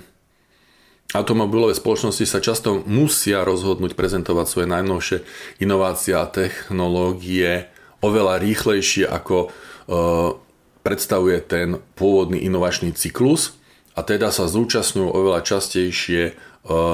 automobilové 1.15 1.75
spoločnosti 1.75 2.23
sa 2.27 2.39
často 2.39 2.83
musia 2.87 3.43
rozhodnúť 3.43 3.99
prezentovať 3.99 4.47
svoje 4.47 4.69
najnovšie 4.71 5.19
inovácie 5.59 6.15
a 6.15 6.27
technológie 6.31 7.67
oveľa 8.01 8.41
rýchlejšie 8.41 9.05
ako 9.11 9.37
e, 9.45 9.49
predstavuje 10.81 11.39
ten 11.45 11.83
pôvodný 11.99 12.41
inovačný 12.47 12.95
cyklus 12.95 13.59
a 13.99 14.07
teda 14.07 14.31
sa 14.31 14.47
zúčastňujú 14.49 15.11
oveľa 15.11 15.45
častejšie 15.45 16.23
e, 16.31 16.33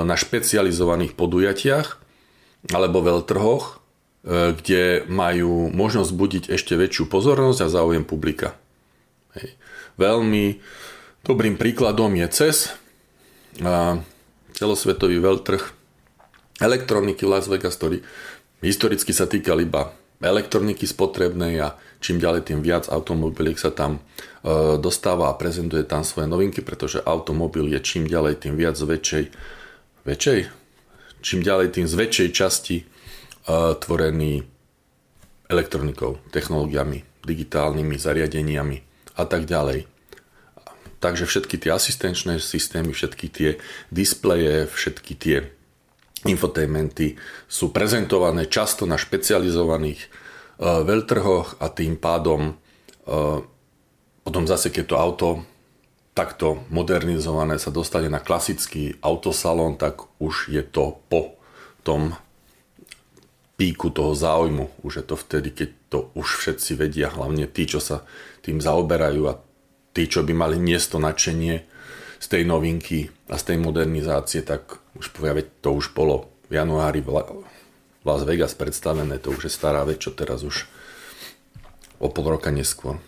na 0.02 0.16
špecializovaných 0.16 1.12
podujatiach 1.14 1.88
alebo 2.72 3.04
veľtrhoch, 3.04 3.64
e, 3.68 3.74
kde 4.56 5.04
majú 5.06 5.70
možnosť 5.70 6.10
budiť 6.10 6.44
ešte 6.50 6.74
väčšiu 6.74 7.04
pozornosť 7.06 7.60
a 7.62 7.72
záujem 7.72 8.02
publika. 8.02 8.56
Hej. 9.36 9.54
Veľmi 10.00 10.58
dobrým 11.26 11.58
príkladom 11.58 12.14
je 12.14 12.26
CES, 12.30 12.58
celosvetový 14.54 15.18
veľtrh 15.18 15.62
elektroniky 16.62 17.26
v 17.26 17.30
Las 17.34 17.50
Vegas, 17.50 17.74
ktorý 17.74 17.98
historicky 18.62 19.10
sa 19.10 19.26
týkal 19.26 19.58
iba 19.60 19.90
elektroniky 20.22 20.86
spotrebnej 20.86 21.60
a 21.60 21.76
čím 22.00 22.22
ďalej 22.22 22.48
tým 22.48 22.60
viac 22.64 22.88
automobiliek 22.88 23.58
sa 23.60 23.68
tam 23.68 24.00
e, 24.00 24.00
dostáva 24.80 25.28
a 25.28 25.36
prezentuje 25.36 25.84
tam 25.84 26.08
svoje 26.08 26.24
novinky, 26.24 26.64
pretože 26.64 27.04
automobil 27.04 27.68
je 27.76 27.80
čím 27.84 28.08
ďalej 28.08 28.46
tým 28.46 28.56
viac 28.56 28.80
z 28.80 28.88
väčšej, 28.88 29.24
väčšej? 30.08 30.40
Čím 31.20 31.40
ďalej 31.44 31.68
tým 31.76 31.84
z 31.84 31.94
väčšej 32.00 32.28
časti 32.32 32.76
e, 32.80 32.84
tvorený 33.76 34.40
elektronikou, 35.52 36.16
technológiami, 36.32 37.04
digitálnymi 37.20 37.96
zariadeniami 38.00 38.78
a 39.20 39.22
tak 39.28 39.44
ďalej. 39.44 39.95
Takže 40.98 41.28
všetky 41.28 41.60
tie 41.60 41.76
asistenčné 41.76 42.40
systémy, 42.40 42.96
všetky 42.96 43.26
tie 43.28 43.50
displeje, 43.92 44.64
všetky 44.64 45.12
tie 45.16 45.36
infotainmenty 46.24 47.20
sú 47.46 47.70
prezentované 47.70 48.48
často 48.48 48.88
na 48.88 48.98
špecializovaných 48.98 50.00
e, 50.00 50.08
veľtrhoch 50.62 51.60
a 51.62 51.70
tým 51.70 52.00
pádom 52.00 52.56
e, 53.06 53.12
potom 54.26 54.42
zase, 54.42 54.74
keď 54.74 54.84
to 54.90 54.96
auto 54.98 55.28
takto 56.10 56.66
modernizované 56.72 57.62
sa 57.62 57.70
dostane 57.70 58.10
na 58.10 58.18
klasický 58.18 58.98
autosalón, 58.98 59.78
tak 59.78 60.02
už 60.18 60.50
je 60.50 60.66
to 60.66 60.98
po 61.06 61.38
tom 61.86 62.18
píku 63.54 63.94
toho 63.94 64.18
záujmu. 64.18 64.82
Už 64.82 64.98
je 64.98 65.04
to 65.06 65.14
vtedy, 65.14 65.54
keď 65.54 65.68
to 65.86 65.98
už 66.18 66.42
všetci 66.42 66.74
vedia, 66.74 67.06
hlavne 67.06 67.46
tí, 67.46 67.70
čo 67.70 67.78
sa 67.78 68.02
tým 68.42 68.58
zaoberajú 68.58 69.22
a 69.30 69.38
tí, 69.96 70.04
čo 70.04 70.20
by 70.20 70.36
mali 70.36 70.60
miesto 70.60 71.00
nadšenie 71.00 71.64
z 72.20 72.26
tej 72.28 72.44
novinky 72.44 73.08
a 73.32 73.40
z 73.40 73.52
tej 73.52 73.58
modernizácie, 73.64 74.44
tak 74.44 74.76
už 75.00 75.16
povia, 75.16 75.40
veď 75.40 75.46
to 75.64 75.72
už 75.72 75.96
bolo 75.96 76.28
v 76.52 76.60
januári 76.60 77.00
v 77.00 77.24
Las 78.04 78.22
Vegas 78.28 78.52
predstavené, 78.52 79.16
to 79.16 79.32
už 79.32 79.48
je 79.48 79.52
stará 79.56 79.88
vec, 79.88 80.04
čo 80.04 80.12
teraz 80.12 80.44
už 80.44 80.68
o 81.96 82.12
pol 82.12 82.36
roka 82.36 82.52
neskôr. 82.52 83.00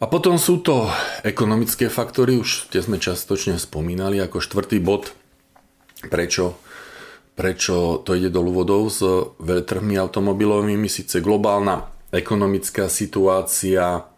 A 0.00 0.08
potom 0.08 0.40
sú 0.40 0.64
to 0.64 0.88
ekonomické 1.26 1.92
faktory, 1.92 2.40
už 2.40 2.72
tie 2.72 2.80
sme 2.80 2.96
častočne 2.96 3.60
spomínali 3.60 4.16
ako 4.16 4.40
štvrtý 4.40 4.80
bod, 4.80 5.12
prečo, 6.08 6.56
prečo 7.36 8.00
to 8.00 8.16
ide 8.16 8.32
do 8.32 8.40
vodou 8.48 8.88
s 8.88 9.04
veľtrhmi 9.36 10.00
automobilovými. 10.00 10.88
Sice 10.88 11.20
globálna 11.20 11.92
ekonomická 12.08 12.88
situácia 12.88 14.09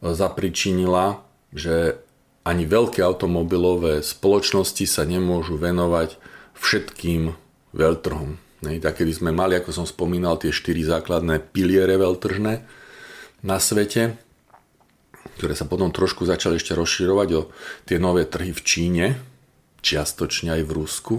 zapričinila, 0.00 1.20
že 1.52 2.00
ani 2.40 2.64
veľké 2.64 3.04
automobilové 3.04 4.00
spoločnosti 4.00 4.88
sa 4.88 5.04
nemôžu 5.04 5.60
venovať 5.60 6.16
všetkým 6.56 7.36
veľtrhom. 7.76 8.40
Takedy 8.60 9.12
sme 9.12 9.32
mali, 9.32 9.56
ako 9.56 9.72
som 9.72 9.86
spomínal, 9.88 10.36
tie 10.36 10.52
štyri 10.52 10.84
základné 10.84 11.52
piliere 11.52 11.96
veľtržné 11.96 12.64
na 13.40 13.56
svete, 13.56 14.20
ktoré 15.40 15.56
sa 15.56 15.64
potom 15.64 15.88
trošku 15.88 16.28
začali 16.28 16.60
ešte 16.60 16.76
rozširovať 16.76 17.28
o 17.36 17.48
tie 17.88 17.96
nové 17.96 18.28
trhy 18.28 18.52
v 18.52 18.60
Číne, 18.60 19.06
čiastočne 19.80 20.60
aj 20.60 20.62
v 20.68 20.74
Rusku. 20.76 21.14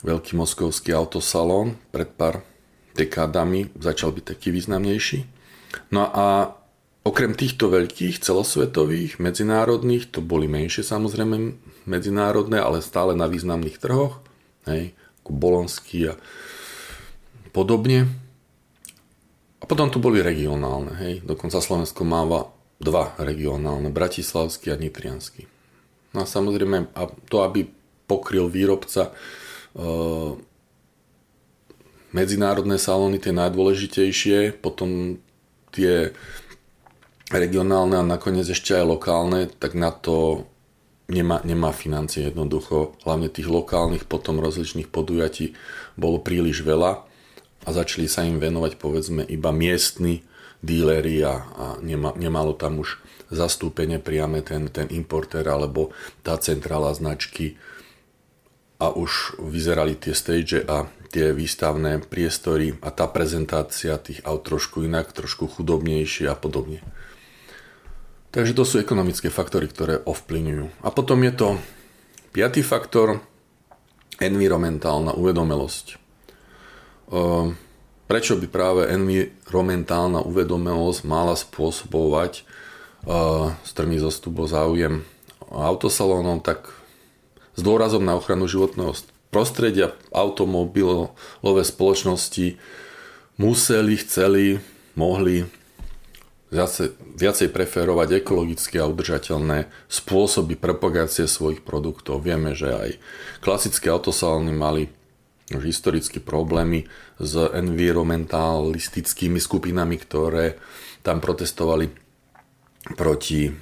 Veľký 0.00 0.32
moskovský 0.36 0.96
autosalón 0.96 1.76
pred 1.92 2.08
pár 2.08 2.40
dekádami 2.96 3.68
začal 3.76 4.16
byť 4.16 4.24
taký 4.32 4.48
významnejší. 4.48 5.28
No 5.92 6.08
a 6.08 6.56
okrem 7.00 7.32
týchto 7.32 7.72
veľkých 7.72 8.20
celosvetových, 8.20 9.16
medzinárodných, 9.16 10.12
to 10.12 10.20
boli 10.20 10.44
menšie 10.44 10.84
samozrejme 10.84 11.56
medzinárodné, 11.88 12.60
ale 12.60 12.84
stále 12.84 13.16
na 13.16 13.24
významných 13.24 13.80
trhoch, 13.80 14.20
hej, 14.68 14.92
ako 15.24 15.30
Bolonský 15.32 16.12
a 16.12 16.14
podobne. 17.56 18.08
A 19.60 19.64
potom 19.68 19.88
tu 19.92 20.00
boli 20.00 20.20
regionálne, 20.20 20.96
hej, 21.00 21.14
dokonca 21.24 21.60
Slovensko 21.60 22.04
máva 22.04 22.52
dva 22.80 23.12
regionálne, 23.20 23.92
Bratislavský 23.92 24.72
a 24.72 24.80
Nitrianský. 24.80 25.44
No 26.16 26.24
a 26.24 26.26
samozrejme, 26.26 26.90
a 26.96 27.02
to, 27.28 27.44
aby 27.44 27.68
pokryl 28.08 28.50
výrobca 28.50 29.12
e, 29.76 29.82
medzinárodné 32.10 32.80
salóny, 32.80 33.22
tie 33.22 33.30
najdôležitejšie, 33.30 34.58
potom 34.58 35.20
tie 35.70 36.10
regionálne 37.30 37.96
a 37.96 38.04
nakoniec 38.04 38.50
ešte 38.50 38.74
aj 38.74 38.84
lokálne, 38.84 39.46
tak 39.46 39.78
na 39.78 39.94
to 39.94 40.44
nemá, 41.06 41.42
nemá 41.46 41.70
financie 41.70 42.30
jednoducho. 42.30 42.98
Hlavne 43.06 43.30
tých 43.30 43.46
lokálnych 43.46 44.06
potom 44.10 44.42
rozličných 44.42 44.90
podujatí 44.90 45.54
bolo 45.94 46.18
príliš 46.18 46.66
veľa 46.66 47.06
a 47.64 47.68
začali 47.68 48.10
sa 48.10 48.26
im 48.26 48.42
venovať 48.42 48.76
povedzme 48.76 49.22
iba 49.26 49.54
miestni 49.54 50.26
díleri 50.60 51.24
a, 51.24 51.34
a 51.34 51.66
nema, 51.80 52.12
nemalo 52.18 52.52
tam 52.52 52.82
už 52.82 53.00
zastúpenie 53.30 54.02
priame 54.02 54.42
ten, 54.42 54.68
ten 54.68 54.90
importer 54.90 55.46
alebo 55.46 55.94
tá 56.26 56.36
centrála 56.36 56.92
značky 56.92 57.56
a 58.80 58.90
už 58.90 59.36
vyzerali 59.38 59.94
tie 59.94 60.16
stage 60.16 60.64
a 60.64 60.88
tie 61.12 61.34
výstavné 61.36 62.00
priestory 62.06 62.78
a 62.80 62.88
tá 62.94 63.04
prezentácia 63.10 63.98
tých 64.00 64.24
aut 64.24 64.46
trošku 64.46 64.86
inak, 64.86 65.12
trošku 65.12 65.46
chudobnejšie 65.46 66.30
a 66.30 66.36
podobne. 66.38 66.80
Takže 68.30 68.54
to 68.54 68.62
sú 68.62 68.78
ekonomické 68.78 69.26
faktory, 69.26 69.66
ktoré 69.66 69.98
ovplyvňujú. 70.06 70.86
A 70.86 70.88
potom 70.94 71.18
je 71.26 71.34
to 71.34 71.48
piatý 72.30 72.62
faktor, 72.62 73.18
environmentálna 74.22 75.18
uvedomelosť. 75.18 75.86
Ehm, 77.10 77.58
prečo 78.06 78.38
by 78.38 78.46
práve 78.46 78.86
environmentálna 78.86 80.22
uvedomelosť 80.22 81.00
mala 81.08 81.34
spôsobovať 81.34 82.46
ehm, 83.08 83.58
strmý 83.66 83.98
zostup 83.98 84.38
o 84.38 84.46
záujem 84.46 85.02
autosalónom, 85.50 86.38
tak 86.38 86.70
s 87.58 87.60
dôrazom 87.66 88.06
na 88.06 88.14
ochranu 88.14 88.46
životného 88.46 88.94
prostredia 89.34 89.90
automobilové 90.14 91.62
spoločnosti 91.66 92.54
museli, 93.34 93.94
chceli, 93.98 94.62
mohli 94.94 95.50
viacej, 96.50 96.98
viacej 97.16 97.48
preferovať 97.54 98.20
ekologické 98.20 98.82
a 98.82 98.90
udržateľné 98.90 99.70
spôsoby 99.86 100.58
propagácie 100.58 101.30
svojich 101.30 101.62
produktov. 101.62 102.26
Vieme, 102.26 102.58
že 102.58 102.74
aj 102.74 102.90
klasické 103.38 103.86
autosalóny 103.88 104.52
mali 104.52 104.90
už 105.50 105.66
historicky 105.66 106.22
problémy 106.22 106.86
s 107.18 107.34
environmentalistickými 107.34 109.42
skupinami, 109.42 109.98
ktoré 109.98 110.54
tam 111.02 111.18
protestovali 111.18 111.90
proti 112.94 113.50
e, 113.50 113.52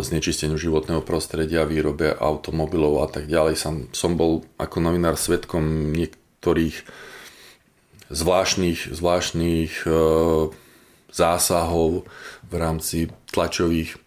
znečisteniu 0.00 0.56
životného 0.56 1.04
prostredia, 1.04 1.68
výrobe 1.68 2.16
automobilov 2.16 3.04
a 3.04 3.12
tak 3.12 3.28
ďalej. 3.28 3.60
Som, 3.60 3.92
som 3.92 4.16
bol 4.16 4.48
ako 4.56 4.80
novinár 4.80 5.20
svetkom 5.20 5.92
niektorých 5.92 6.80
zvláštnych, 8.08 8.88
zvláštnych 8.88 9.84
e, 9.84 9.92
zásahov 11.10 12.06
v 12.46 12.52
rámci 12.54 12.98
tlačových 13.30 13.94
e, 13.94 13.98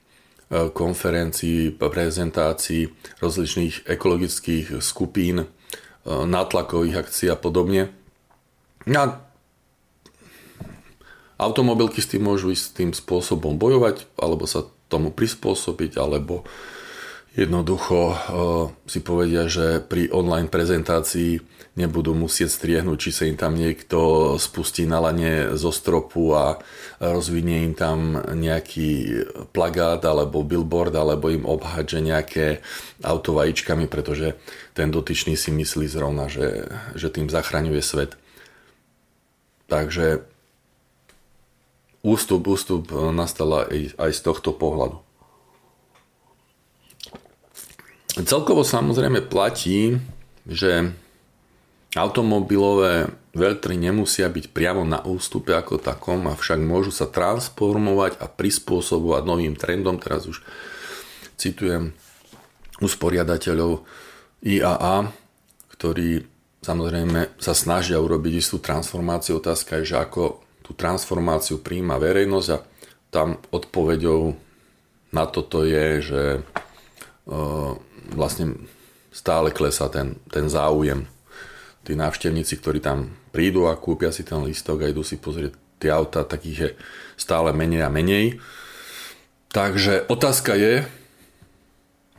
konferencií, 0.72 1.72
prezentácií 1.76 2.92
rozličných 3.20 3.88
ekologických 3.88 4.80
skupín, 4.80 5.44
e, 5.44 5.48
nátlakových 6.08 7.08
akcií 7.08 7.28
a 7.32 7.38
podobne. 7.38 7.92
A 8.88 9.24
automobilky 11.40 12.04
s 12.04 12.12
tým 12.12 12.28
môžu 12.28 12.52
ísť 12.52 12.66
tým 12.84 12.92
spôsobom 12.92 13.56
bojovať, 13.56 14.08
alebo 14.20 14.48
sa 14.48 14.68
tomu 14.92 15.10
prispôsobiť, 15.10 15.98
alebo 15.98 16.44
jednoducho 17.34 18.00
uh, 18.10 18.16
si 18.86 19.02
povedia, 19.02 19.50
že 19.50 19.82
pri 19.82 20.14
online 20.14 20.50
prezentácii 20.50 21.42
nebudú 21.74 22.14
musieť 22.14 22.54
striehnúť, 22.54 22.98
či 23.02 23.12
sa 23.12 23.24
im 23.26 23.34
tam 23.34 23.58
niekto 23.58 24.34
spustí 24.38 24.86
na 24.86 25.02
lane 25.02 25.58
zo 25.58 25.74
stropu 25.74 26.38
a 26.38 26.62
rozvinie 27.02 27.66
im 27.66 27.74
tam 27.74 28.14
nejaký 28.22 29.26
plagát 29.50 30.06
alebo 30.06 30.46
billboard 30.46 30.94
alebo 30.94 31.34
im 31.34 31.50
obhádže 31.50 32.00
nejaké 32.06 32.62
auto 33.02 33.34
vajíčkami, 33.34 33.90
pretože 33.90 34.38
ten 34.78 34.94
dotyčný 34.94 35.34
si 35.34 35.50
myslí 35.50 35.90
zrovna, 35.90 36.30
že, 36.30 36.70
že 36.94 37.10
tým 37.10 37.34
zachraňuje 37.34 37.82
svet. 37.82 38.22
Takže 39.66 40.22
ústup, 42.06 42.46
ústup 42.46 42.94
nastala 43.10 43.66
aj, 43.66 43.98
aj 43.98 44.12
z 44.14 44.22
tohto 44.22 44.54
pohľadu. 44.54 45.02
Celkovo 48.14 48.62
samozrejme 48.62 49.26
platí, 49.26 49.98
že 50.46 50.94
automobilové 51.98 53.10
veľtry 53.34 53.74
nemusia 53.74 54.30
byť 54.30 54.54
priamo 54.54 54.86
na 54.86 55.02
ústupe 55.02 55.50
ako 55.58 55.82
takom, 55.82 56.30
avšak 56.30 56.62
môžu 56.62 56.94
sa 56.94 57.10
transformovať 57.10 58.22
a 58.22 58.30
prispôsobovať 58.30 59.22
novým 59.26 59.58
trendom. 59.58 59.98
Teraz 59.98 60.30
už 60.30 60.46
citujem 61.42 61.98
usporiadateľov 62.78 63.82
IAA, 64.46 65.10
ktorí 65.74 66.22
samozrejme 66.62 67.42
sa 67.42 67.58
snažia 67.58 67.98
urobiť 67.98 68.34
istú 68.38 68.62
transformáciu. 68.62 69.42
Otázka 69.42 69.82
je, 69.82 69.90
že 69.90 69.98
ako 69.98 70.46
tú 70.62 70.78
transformáciu 70.78 71.66
príjma 71.66 71.98
verejnosť 71.98 72.50
a 72.54 72.62
tam 73.10 73.42
odpoveďou 73.50 74.38
na 75.14 75.26
toto 75.30 75.66
je, 75.66 75.86
že 76.02 76.24
uh, 77.30 77.74
vlastne 78.12 78.60
stále 79.14 79.54
klesá 79.54 79.88
ten, 79.88 80.20
ten 80.28 80.50
záujem. 80.50 81.06
Tí 81.84 81.94
návštevníci, 81.94 82.60
ktorí 82.60 82.80
tam 82.80 83.12
prídu 83.36 83.68
a 83.68 83.76
kúpia 83.76 84.10
si 84.10 84.24
ten 84.24 84.40
listok 84.44 84.84
a 84.84 84.90
idú 84.90 85.04
si 85.04 85.20
pozrieť 85.20 85.54
tie 85.84 85.92
auta, 85.92 86.24
takých 86.24 86.58
je 86.58 86.70
stále 87.20 87.52
menej 87.52 87.84
a 87.84 87.92
menej. 87.92 88.40
Takže 89.52 90.10
otázka 90.10 90.56
je, 90.56 90.88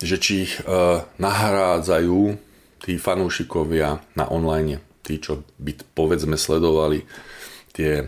že 0.04 0.16
či 0.20 0.32
ich 0.44 0.54
uh, 0.62 1.02
nahrádzajú 1.16 2.20
tí 2.84 3.00
fanúšikovia 3.00 4.04
na 4.14 4.28
online, 4.28 4.84
tí, 5.00 5.16
čo 5.16 5.42
by 5.56 5.72
povedzme 5.96 6.36
sledovali 6.36 7.08
tie 7.72 8.04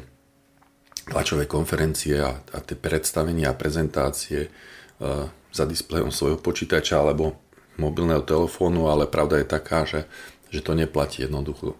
tlačové 1.08 1.48
konferencie 1.48 2.20
a, 2.20 2.36
a 2.36 2.58
tie 2.60 2.76
predstavenia 2.76 3.50
a 3.50 3.58
prezentácie 3.58 4.46
uh, 4.46 5.24
za 5.50 5.64
displejom 5.64 6.12
svojho 6.12 6.38
počítača 6.38 7.00
alebo 7.00 7.45
mobilného 7.80 8.22
telefónu, 8.24 8.88
ale 8.88 9.08
pravda 9.08 9.40
je 9.40 9.46
taká, 9.46 9.84
že, 9.84 10.04
že 10.50 10.60
to 10.64 10.72
neplatí 10.76 11.24
jednoducho. 11.24 11.76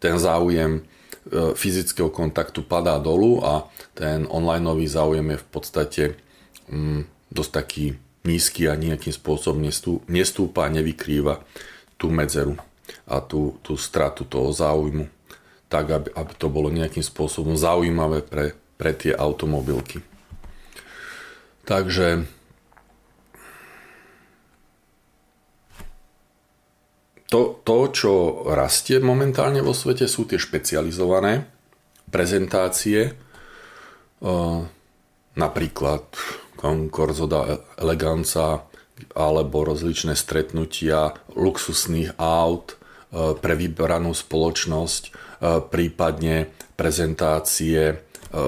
Ten 0.00 0.20
záujem 0.20 0.80
e, 0.80 1.52
fyzického 1.56 2.08
kontaktu 2.08 2.64
padá 2.64 3.00
dolu 3.00 3.40
a 3.44 3.68
ten 3.96 4.28
online 4.28 4.66
záujem 4.88 5.24
je 5.34 5.38
v 5.40 5.48
podstate 5.48 6.02
mm, 6.68 7.30
dosť 7.32 7.52
taký 7.52 7.86
nízky 8.24 8.68
a 8.68 8.74
nejakým 8.74 9.12
spôsobom 9.12 9.60
nestúpa 10.08 10.64
a 10.64 10.72
nevykrýva 10.72 11.44
tú 12.00 12.08
medzeru 12.08 12.56
a 13.04 13.20
tú, 13.20 13.60
tú 13.60 13.76
stratu 13.76 14.24
toho 14.24 14.48
záujmu 14.52 15.08
tak, 15.68 15.90
aby, 15.90 16.08
aby 16.14 16.32
to 16.38 16.46
bolo 16.52 16.70
nejakým 16.70 17.02
spôsobom 17.02 17.58
zaujímavé 17.58 18.22
pre, 18.22 18.54
pre 18.78 18.94
tie 18.94 19.10
automobilky. 19.10 20.00
Takže 21.64 22.28
to, 27.34 27.58
to, 27.66 27.78
čo 27.90 28.12
rastie 28.54 29.02
momentálne 29.02 29.58
vo 29.58 29.74
svete, 29.74 30.06
sú 30.06 30.22
tie 30.22 30.38
špecializované 30.38 31.42
prezentácie, 32.06 33.10
napríklad 35.34 36.04
Concorzoda 36.54 37.58
Eleganza 37.74 38.62
alebo 39.18 39.66
rozličné 39.66 40.14
stretnutia 40.14 41.10
luxusných 41.34 42.14
aut 42.22 42.78
pre 43.10 43.54
vybranú 43.58 44.14
spoločnosť, 44.14 45.02
prípadne 45.74 46.54
prezentácie 46.78 47.98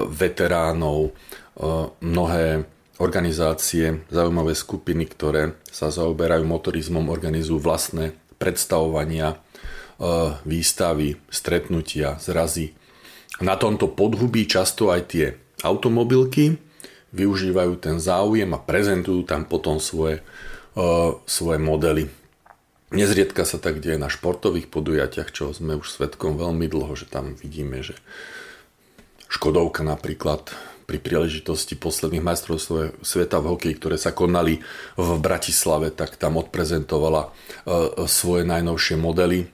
veteránov, 0.07 1.11
mnohé 1.99 2.63
organizácie, 3.03 4.07
zaujímavé 4.07 4.55
skupiny, 4.55 5.11
ktoré 5.11 5.59
sa 5.67 5.91
zaoberajú 5.91 6.47
motorizmom, 6.47 7.11
organizujú 7.11 7.59
vlastné 7.59 8.15
predstavovania, 8.37 9.33
e, 9.33 9.37
výstavy, 10.45 11.17
stretnutia, 11.29 12.17
zrazy. 12.21 12.73
Na 13.43 13.53
tomto 13.57 13.89
podhubí 13.91 14.49
často 14.49 14.89
aj 14.89 15.01
tie 15.13 15.25
automobilky 15.61 16.57
využívajú 17.13 17.73
ten 17.81 17.97
záujem 17.97 18.49
a 18.53 18.61
prezentujú 18.61 19.25
tam 19.25 19.45
potom 19.45 19.81
svoje, 19.81 20.21
e, 20.73 20.83
svoje 21.25 21.59
modely. 21.61 22.09
Nezriedka 22.87 23.43
sa 23.43 23.59
tak 23.59 23.83
deje 23.83 23.99
na 23.99 24.07
športových 24.07 24.71
podujatiach, 24.71 25.35
čo 25.35 25.51
sme 25.51 25.75
už 25.75 25.91
svetkom 25.91 26.39
veľmi 26.39 26.71
dlho, 26.71 26.95
že 26.95 27.03
tam 27.03 27.35
vidíme, 27.35 27.83
že 27.83 27.99
Škodovka 29.27 29.83
napríklad 29.83 30.55
pri 30.87 31.03
príležitosti 31.03 31.75
posledných 31.75 32.23
majstrov 32.23 32.63
sveta 33.03 33.43
v 33.43 33.49
hokeji, 33.51 33.75
ktoré 33.75 33.99
sa 33.99 34.15
konali 34.15 34.63
v 34.95 35.09
Bratislave, 35.19 35.91
tak 35.91 36.15
tam 36.15 36.39
odprezentovala 36.39 37.27
e, 37.27 37.29
svoje 38.07 38.47
najnovšie 38.47 38.95
modely 38.95 39.51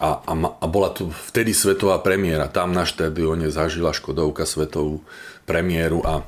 a, 0.00 0.16
a, 0.16 0.32
a 0.32 0.64
bola 0.64 0.96
tu 0.96 1.12
vtedy 1.12 1.52
svetová 1.52 2.00
premiéra. 2.00 2.48
Tam 2.48 2.72
na 2.72 2.88
štadióne 2.88 3.52
zažila 3.52 3.92
Škodovka 3.92 4.48
svetovú 4.48 5.04
premiéru 5.44 6.00
a, 6.08 6.24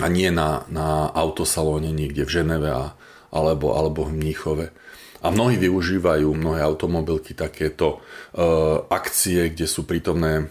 a 0.00 0.06
nie 0.08 0.32
na, 0.32 0.64
na 0.72 1.12
autosalóne 1.12 1.92
niekde 1.92 2.24
v 2.24 2.40
Ženeve 2.40 2.72
a, 2.72 2.96
alebo, 3.28 3.76
alebo 3.76 4.08
v 4.08 4.24
Mníchove. 4.24 4.72
A 5.20 5.28
mnohí 5.28 5.60
využívajú, 5.60 6.32
mnohé 6.32 6.64
automobilky 6.64 7.36
takéto 7.36 8.00
e, 8.32 8.48
akcie, 8.88 9.52
kde 9.52 9.68
sú 9.68 9.84
prítomné 9.84 10.48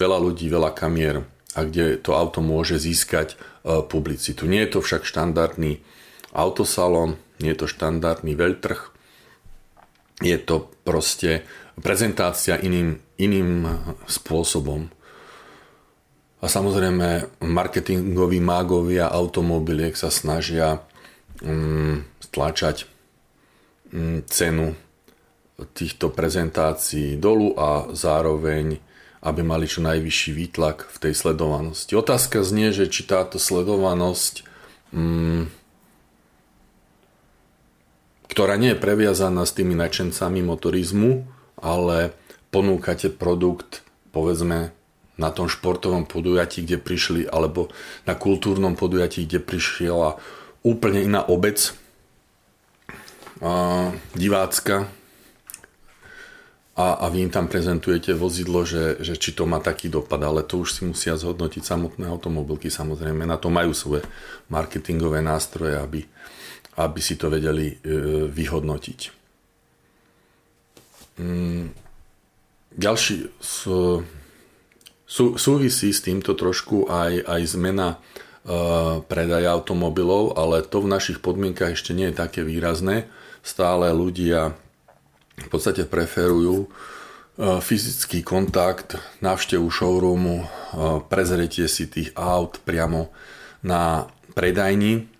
veľa 0.00 0.24
ľudí, 0.24 0.48
veľa 0.48 0.72
kamier, 0.72 1.33
a 1.54 1.64
kde 1.64 1.98
to 2.02 2.18
auto 2.18 2.42
môže 2.42 2.82
získať 2.82 3.34
e, 3.34 3.36
publicitu. 3.86 4.50
Nie 4.50 4.66
je 4.66 4.78
to 4.78 4.80
však 4.82 5.06
štandardný 5.06 5.80
autosalon, 6.34 7.16
nie 7.38 7.54
je 7.54 7.64
to 7.64 7.66
štandardný 7.70 8.34
veľtrh, 8.34 8.80
je 10.22 10.38
to 10.38 10.70
proste 10.86 11.42
prezentácia 11.78 12.54
iným, 12.58 13.02
iným 13.18 13.66
spôsobom. 14.06 14.86
A 16.38 16.46
samozrejme 16.46 17.40
marketingoví 17.40 18.38
mágovia 18.38 19.08
automobiliek 19.08 19.96
sa 19.96 20.12
snažia 20.12 20.84
um, 21.40 22.04
stlačať 22.20 22.84
um, 23.90 24.20
cenu 24.28 24.76
týchto 25.72 26.10
prezentácií 26.12 27.16
dolu 27.16 27.56
a 27.56 27.88
zároveň 27.94 28.76
aby 29.24 29.40
mali 29.40 29.64
čo 29.64 29.80
najvyšší 29.80 30.30
výtlak 30.36 30.84
v 30.84 30.96
tej 31.08 31.14
sledovanosti. 31.16 31.96
Otázka 31.96 32.44
znie, 32.44 32.76
že 32.76 32.92
či 32.92 33.08
táto 33.08 33.40
sledovanosť, 33.40 34.44
mm, 34.92 35.48
ktorá 38.28 38.60
nie 38.60 38.76
je 38.76 38.82
previazaná 38.84 39.48
s 39.48 39.56
tými 39.56 39.72
načencami 39.72 40.44
motorizmu, 40.44 41.24
ale 41.56 42.12
ponúkate 42.52 43.08
produkt, 43.08 43.80
povedzme, 44.12 44.76
na 45.14 45.30
tom 45.30 45.46
športovom 45.46 46.04
podujatí, 46.04 46.66
kde 46.66 46.76
prišli, 46.76 47.22
alebo 47.30 47.70
na 48.04 48.18
kultúrnom 48.18 48.76
podujatí, 48.76 49.24
kde 49.24 49.40
prišiela 49.40 50.18
úplne 50.66 51.00
iná 51.06 51.22
obec, 51.22 51.72
divácka, 54.14 54.90
a, 56.74 57.06
a 57.06 57.06
vy 57.06 57.22
im 57.22 57.30
tam 57.30 57.46
prezentujete 57.46 58.18
vozidlo, 58.18 58.66
že, 58.66 58.98
že 58.98 59.14
či 59.14 59.30
to 59.30 59.46
má 59.46 59.62
taký 59.62 59.86
dopad, 59.86 60.18
ale 60.18 60.42
to 60.42 60.66
už 60.66 60.74
si 60.74 60.82
musia 60.82 61.14
zhodnotiť 61.14 61.62
samotné 61.62 62.10
automobilky, 62.10 62.66
samozrejme 62.66 63.22
na 63.22 63.38
to 63.38 63.46
majú 63.46 63.70
svoje 63.70 64.02
marketingové 64.50 65.22
nástroje, 65.22 65.78
aby, 65.78 66.02
aby 66.82 66.98
si 66.98 67.14
to 67.14 67.30
vedeli 67.30 67.70
e, 67.70 67.76
vyhodnotiť. 68.26 69.00
Mm, 71.22 71.70
ďalší 72.74 73.30
sú, 73.38 74.02
sú, 75.06 75.38
súvisí 75.38 75.94
s 75.94 76.02
týmto 76.02 76.34
trošku 76.34 76.90
aj, 76.90 77.22
aj 77.22 77.42
zmena 77.54 77.88
e, 77.94 77.98
predaja 79.06 79.54
automobilov, 79.54 80.34
ale 80.34 80.66
to 80.66 80.82
v 80.82 80.90
našich 80.90 81.22
podmienkach 81.22 81.78
ešte 81.78 81.94
nie 81.94 82.10
je 82.10 82.18
také 82.18 82.42
výrazné. 82.42 83.06
Stále 83.46 83.94
ľudia 83.94 84.58
v 85.38 85.48
podstate 85.50 85.86
preferujú 85.86 86.64
e, 86.64 86.68
fyzický 87.58 88.22
kontakt, 88.22 88.98
návštevu 89.22 89.66
showroomu, 89.70 90.44
e, 90.44 90.46
prezretie 91.10 91.66
si 91.66 91.90
tých 91.90 92.14
aut 92.14 92.62
priamo 92.62 93.10
na 93.64 94.06
predajni, 94.34 95.10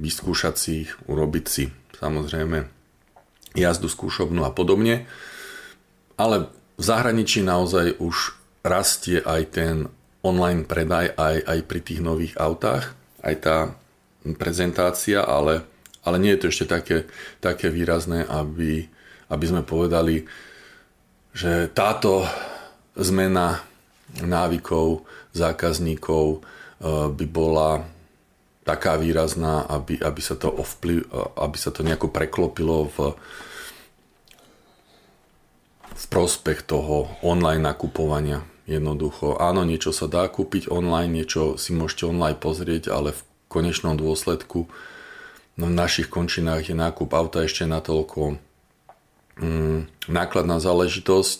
vyskúšať 0.00 0.54
si 0.56 0.70
ich, 0.88 0.90
urobiť 1.06 1.44
si 1.46 1.64
samozrejme 2.00 2.64
jazdu 3.52 3.92
skúšobnú 3.92 4.42
a 4.48 4.50
podobne. 4.50 5.04
Ale 6.16 6.48
v 6.80 6.82
zahraničí 6.82 7.44
naozaj 7.44 8.00
už 8.00 8.36
rastie 8.64 9.20
aj 9.20 9.42
ten 9.52 9.76
online 10.24 10.64
predaj 10.64 11.16
aj, 11.16 11.36
aj 11.44 11.58
pri 11.68 11.80
tých 11.80 12.00
nových 12.00 12.34
autách, 12.36 12.92
aj 13.24 13.34
tá 13.40 13.56
prezentácia, 14.36 15.24
ale, 15.24 15.64
ale 16.04 16.16
nie 16.20 16.32
je 16.36 16.40
to 16.44 16.46
ešte 16.52 16.66
také, 16.68 16.98
také 17.40 17.72
výrazné, 17.72 18.24
aby 18.28 18.88
aby 19.30 19.44
sme 19.46 19.62
povedali, 19.62 20.26
že 21.30 21.70
táto 21.70 22.26
zmena 22.98 23.62
návykov 24.18 25.06
zákazníkov 25.30 26.42
by 27.14 27.26
bola 27.30 27.86
taká 28.66 28.98
výrazná, 28.98 29.64
aby, 29.66 30.02
aby, 30.02 30.20
sa 30.20 30.34
to 30.34 30.50
ovplyv, 30.50 31.06
aby 31.38 31.56
sa 31.58 31.70
to 31.70 31.86
nejako 31.86 32.10
preklopilo 32.10 32.90
v, 32.90 33.14
v 35.94 36.04
prospech 36.10 36.66
toho 36.66 37.08
online 37.22 37.62
nakupovania. 37.62 38.42
Jednoducho, 38.70 39.38
áno, 39.42 39.66
niečo 39.66 39.90
sa 39.90 40.06
dá 40.06 40.30
kúpiť 40.30 40.70
online, 40.70 41.10
niečo 41.10 41.58
si 41.58 41.74
môžete 41.74 42.06
online 42.06 42.38
pozrieť, 42.38 42.92
ale 42.94 43.10
v 43.10 43.22
konečnom 43.50 43.98
dôsledku 43.98 44.70
no 45.58 45.64
v 45.66 45.74
našich 45.74 46.06
končinách 46.06 46.70
je 46.70 46.76
nákup 46.78 47.10
auta 47.10 47.42
ešte 47.42 47.66
natoľko 47.66 48.38
mm, 49.40 50.08
nákladná 50.12 50.60
záležitosť, 50.60 51.38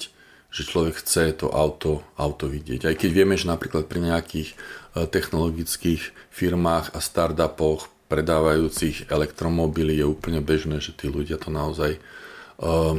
že 0.51 0.63
človek 0.67 0.99
chce 0.99 1.31
to 1.39 1.47
auto, 1.53 2.03
auto 2.19 2.51
vidieť. 2.51 2.91
Aj 2.91 2.97
keď 2.99 3.11
vieme, 3.15 3.39
že 3.39 3.47
napríklad 3.47 3.87
pri 3.87 4.03
nejakých 4.03 4.51
e, 4.51 5.07
technologických 5.07 6.11
firmách 6.35 6.91
a 6.91 6.99
startupoch 6.99 7.87
predávajúcich 8.11 9.07
elektromobily 9.07 10.03
je 10.03 10.07
úplne 10.11 10.43
bežné, 10.43 10.83
že 10.83 10.91
tí 10.91 11.07
ľudia 11.07 11.39
to 11.39 11.55
naozaj 11.55 11.95
uh, 12.59 12.99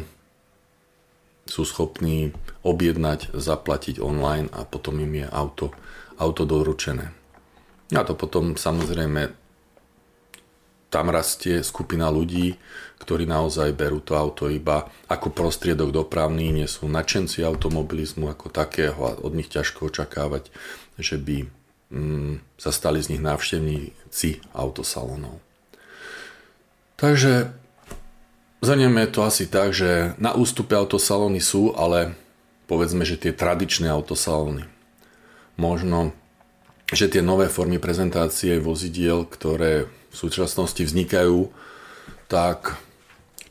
sú 1.44 1.68
schopní 1.68 2.32
objednať, 2.64 3.36
zaplatiť 3.36 4.00
online 4.00 4.48
a 4.56 4.64
potom 4.64 5.04
im 5.04 5.12
je 5.20 5.28
auto, 5.28 5.76
auto 6.16 6.48
doručené. 6.48 7.12
A 7.92 8.08
to 8.08 8.16
potom 8.16 8.56
samozrejme 8.56 9.36
tam 10.92 11.08
rastie 11.08 11.64
skupina 11.64 12.12
ľudí, 12.12 12.60
ktorí 13.00 13.24
naozaj 13.24 13.72
berú 13.74 14.04
to 14.04 14.14
auto 14.14 14.52
iba 14.52 14.92
ako 15.08 15.32
prostriedok 15.32 15.90
dopravný, 15.90 16.52
nie 16.52 16.68
sú 16.68 16.92
nadšenci 16.92 17.42
automobilizmu 17.48 18.28
ako 18.28 18.52
takého 18.52 19.00
a 19.08 19.18
od 19.18 19.34
nich 19.34 19.48
ťažko 19.48 19.88
očakávať, 19.88 20.52
že 21.00 21.16
by 21.16 21.48
mm, 21.90 22.60
sa 22.60 22.70
stali 22.76 23.00
z 23.00 23.16
nich 23.16 23.24
návštevníci 23.24 24.44
autosalónov. 24.52 25.40
Takže 27.00 27.50
zanieme 28.62 29.10
to 29.10 29.26
asi 29.26 29.50
tak, 29.50 29.74
že 29.74 30.14
na 30.22 30.38
ústupe 30.38 30.78
autosalóny 30.78 31.42
sú, 31.42 31.74
ale 31.74 32.14
povedzme, 32.70 33.08
že 33.08 33.18
tie 33.18 33.34
tradičné 33.34 33.90
autosalóny. 33.90 34.70
Možno, 35.56 36.14
že 36.94 37.10
tie 37.10 37.24
nové 37.26 37.50
formy 37.50 37.82
prezentácie 37.82 38.62
vozidiel, 38.62 39.26
ktoré 39.26 39.90
v 40.12 40.16
súčasnosti 40.16 40.84
vznikajú, 40.84 41.48
tak 42.28 42.76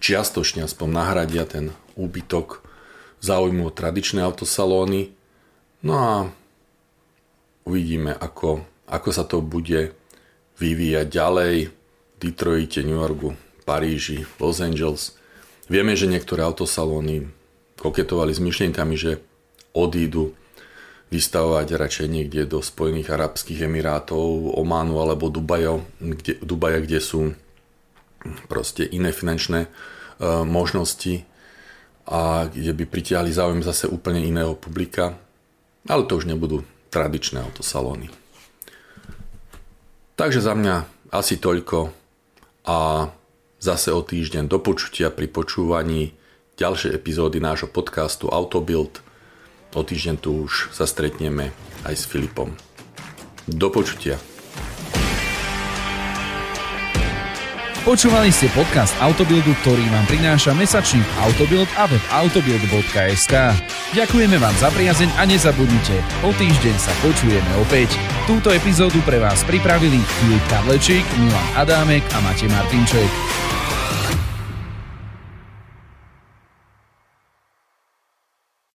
čiastočne 0.01 0.65
aspoň 0.65 0.89
nahradia 0.93 1.45
ten 1.49 1.73
úbytok 1.97 2.65
záujmu 3.21 3.69
tradičné 3.73 4.25
autosalóny. 4.25 5.13
No 5.85 5.95
a 5.97 6.13
uvidíme, 7.69 8.13
ako, 8.17 8.65
ako 8.89 9.11
sa 9.13 9.25
to 9.25 9.45
bude 9.45 9.93
vyvíjať 10.61 11.07
ďalej 11.09 11.55
v 11.69 11.73
Detroite, 12.21 12.85
New 12.85 13.01
Yorku, 13.01 13.37
Paríži, 13.65 14.29
Los 14.37 14.61
Angeles. 14.61 15.17
Vieme, 15.73 15.97
že 15.97 16.09
niektoré 16.09 16.45
autosalóny 16.45 17.33
koketovali 17.81 18.33
s 18.37 18.41
myšlienkami, 18.45 18.95
že 18.97 19.25
odídu 19.73 20.37
vystavovať 21.11 21.75
radšej 21.75 22.09
niekde 22.09 22.47
do 22.47 22.63
Spojených 22.63 23.11
Arabských 23.11 23.67
Emirátov, 23.67 24.55
Ománu 24.55 25.03
alebo 25.03 25.27
Dubaja, 25.27 25.83
kde, 25.99 26.39
Dubaja, 26.39 26.79
kde 26.79 27.03
sú 27.03 27.35
proste 28.47 28.87
iné 28.87 29.11
finančné 29.11 29.67
uh, 29.67 30.47
možnosti 30.47 31.27
a 32.07 32.47
kde 32.47 32.73
by 32.75 32.85
pritiahli 32.87 33.35
záujem 33.35 33.67
zase 33.67 33.91
úplne 33.91 34.23
iného 34.23 34.55
publika, 34.55 35.19
ale 35.91 36.07
to 36.07 36.15
už 36.15 36.31
nebudú 36.31 36.63
tradičné 36.95 37.43
autosalóny. 37.43 38.11
Takže 40.15 40.43
za 40.43 40.55
mňa 40.55 41.11
asi 41.11 41.43
toľko 41.43 41.91
a 42.71 43.11
zase 43.59 43.91
o 43.91 44.03
týždeň 44.05 44.47
do 44.47 44.63
počutia 44.63 45.11
pri 45.11 45.27
počúvaní 45.27 46.15
ďalšej 46.55 46.95
epizódy 46.95 47.43
nášho 47.43 47.67
podcastu 47.67 48.31
Autobuild– 48.31 49.03
O 49.71 49.87
týždeň 49.87 50.17
tu 50.19 50.51
už 50.51 50.75
sa 50.75 50.83
stretneme 50.83 51.55
aj 51.87 51.95
s 51.95 52.05
Filipom. 52.07 52.51
Do 53.47 53.71
počutia. 53.71 54.19
Počúvali 57.81 58.29
ste 58.29 58.53
podcast 58.53 58.93
Autobuildu, 59.01 59.57
ktorý 59.65 59.81
vám 59.89 60.05
prináša 60.05 60.53
mesačník 60.53 61.07
Autobuild 61.25 61.71
a 61.81 61.89
web 61.89 62.05
autobuild.sk. 62.13 63.35
Ďakujeme 63.97 64.37
vám 64.37 64.53
za 64.61 64.69
priazeň 64.69 65.09
a 65.17 65.25
nezabudnite, 65.25 65.97
o 66.21 66.31
týždeň 66.37 66.77
sa 66.77 66.93
počujeme 67.01 67.51
opäť. 67.65 67.97
Túto 68.29 68.53
epizódu 68.53 69.01
pre 69.01 69.17
vás 69.17 69.41
pripravili 69.49 69.97
Filip 69.97 70.45
Kavlečík, 70.53 71.09
Milan 71.19 71.49
Adámek 71.57 72.05
a 72.13 72.21
Matej 72.21 72.53
Martinček. 72.53 73.11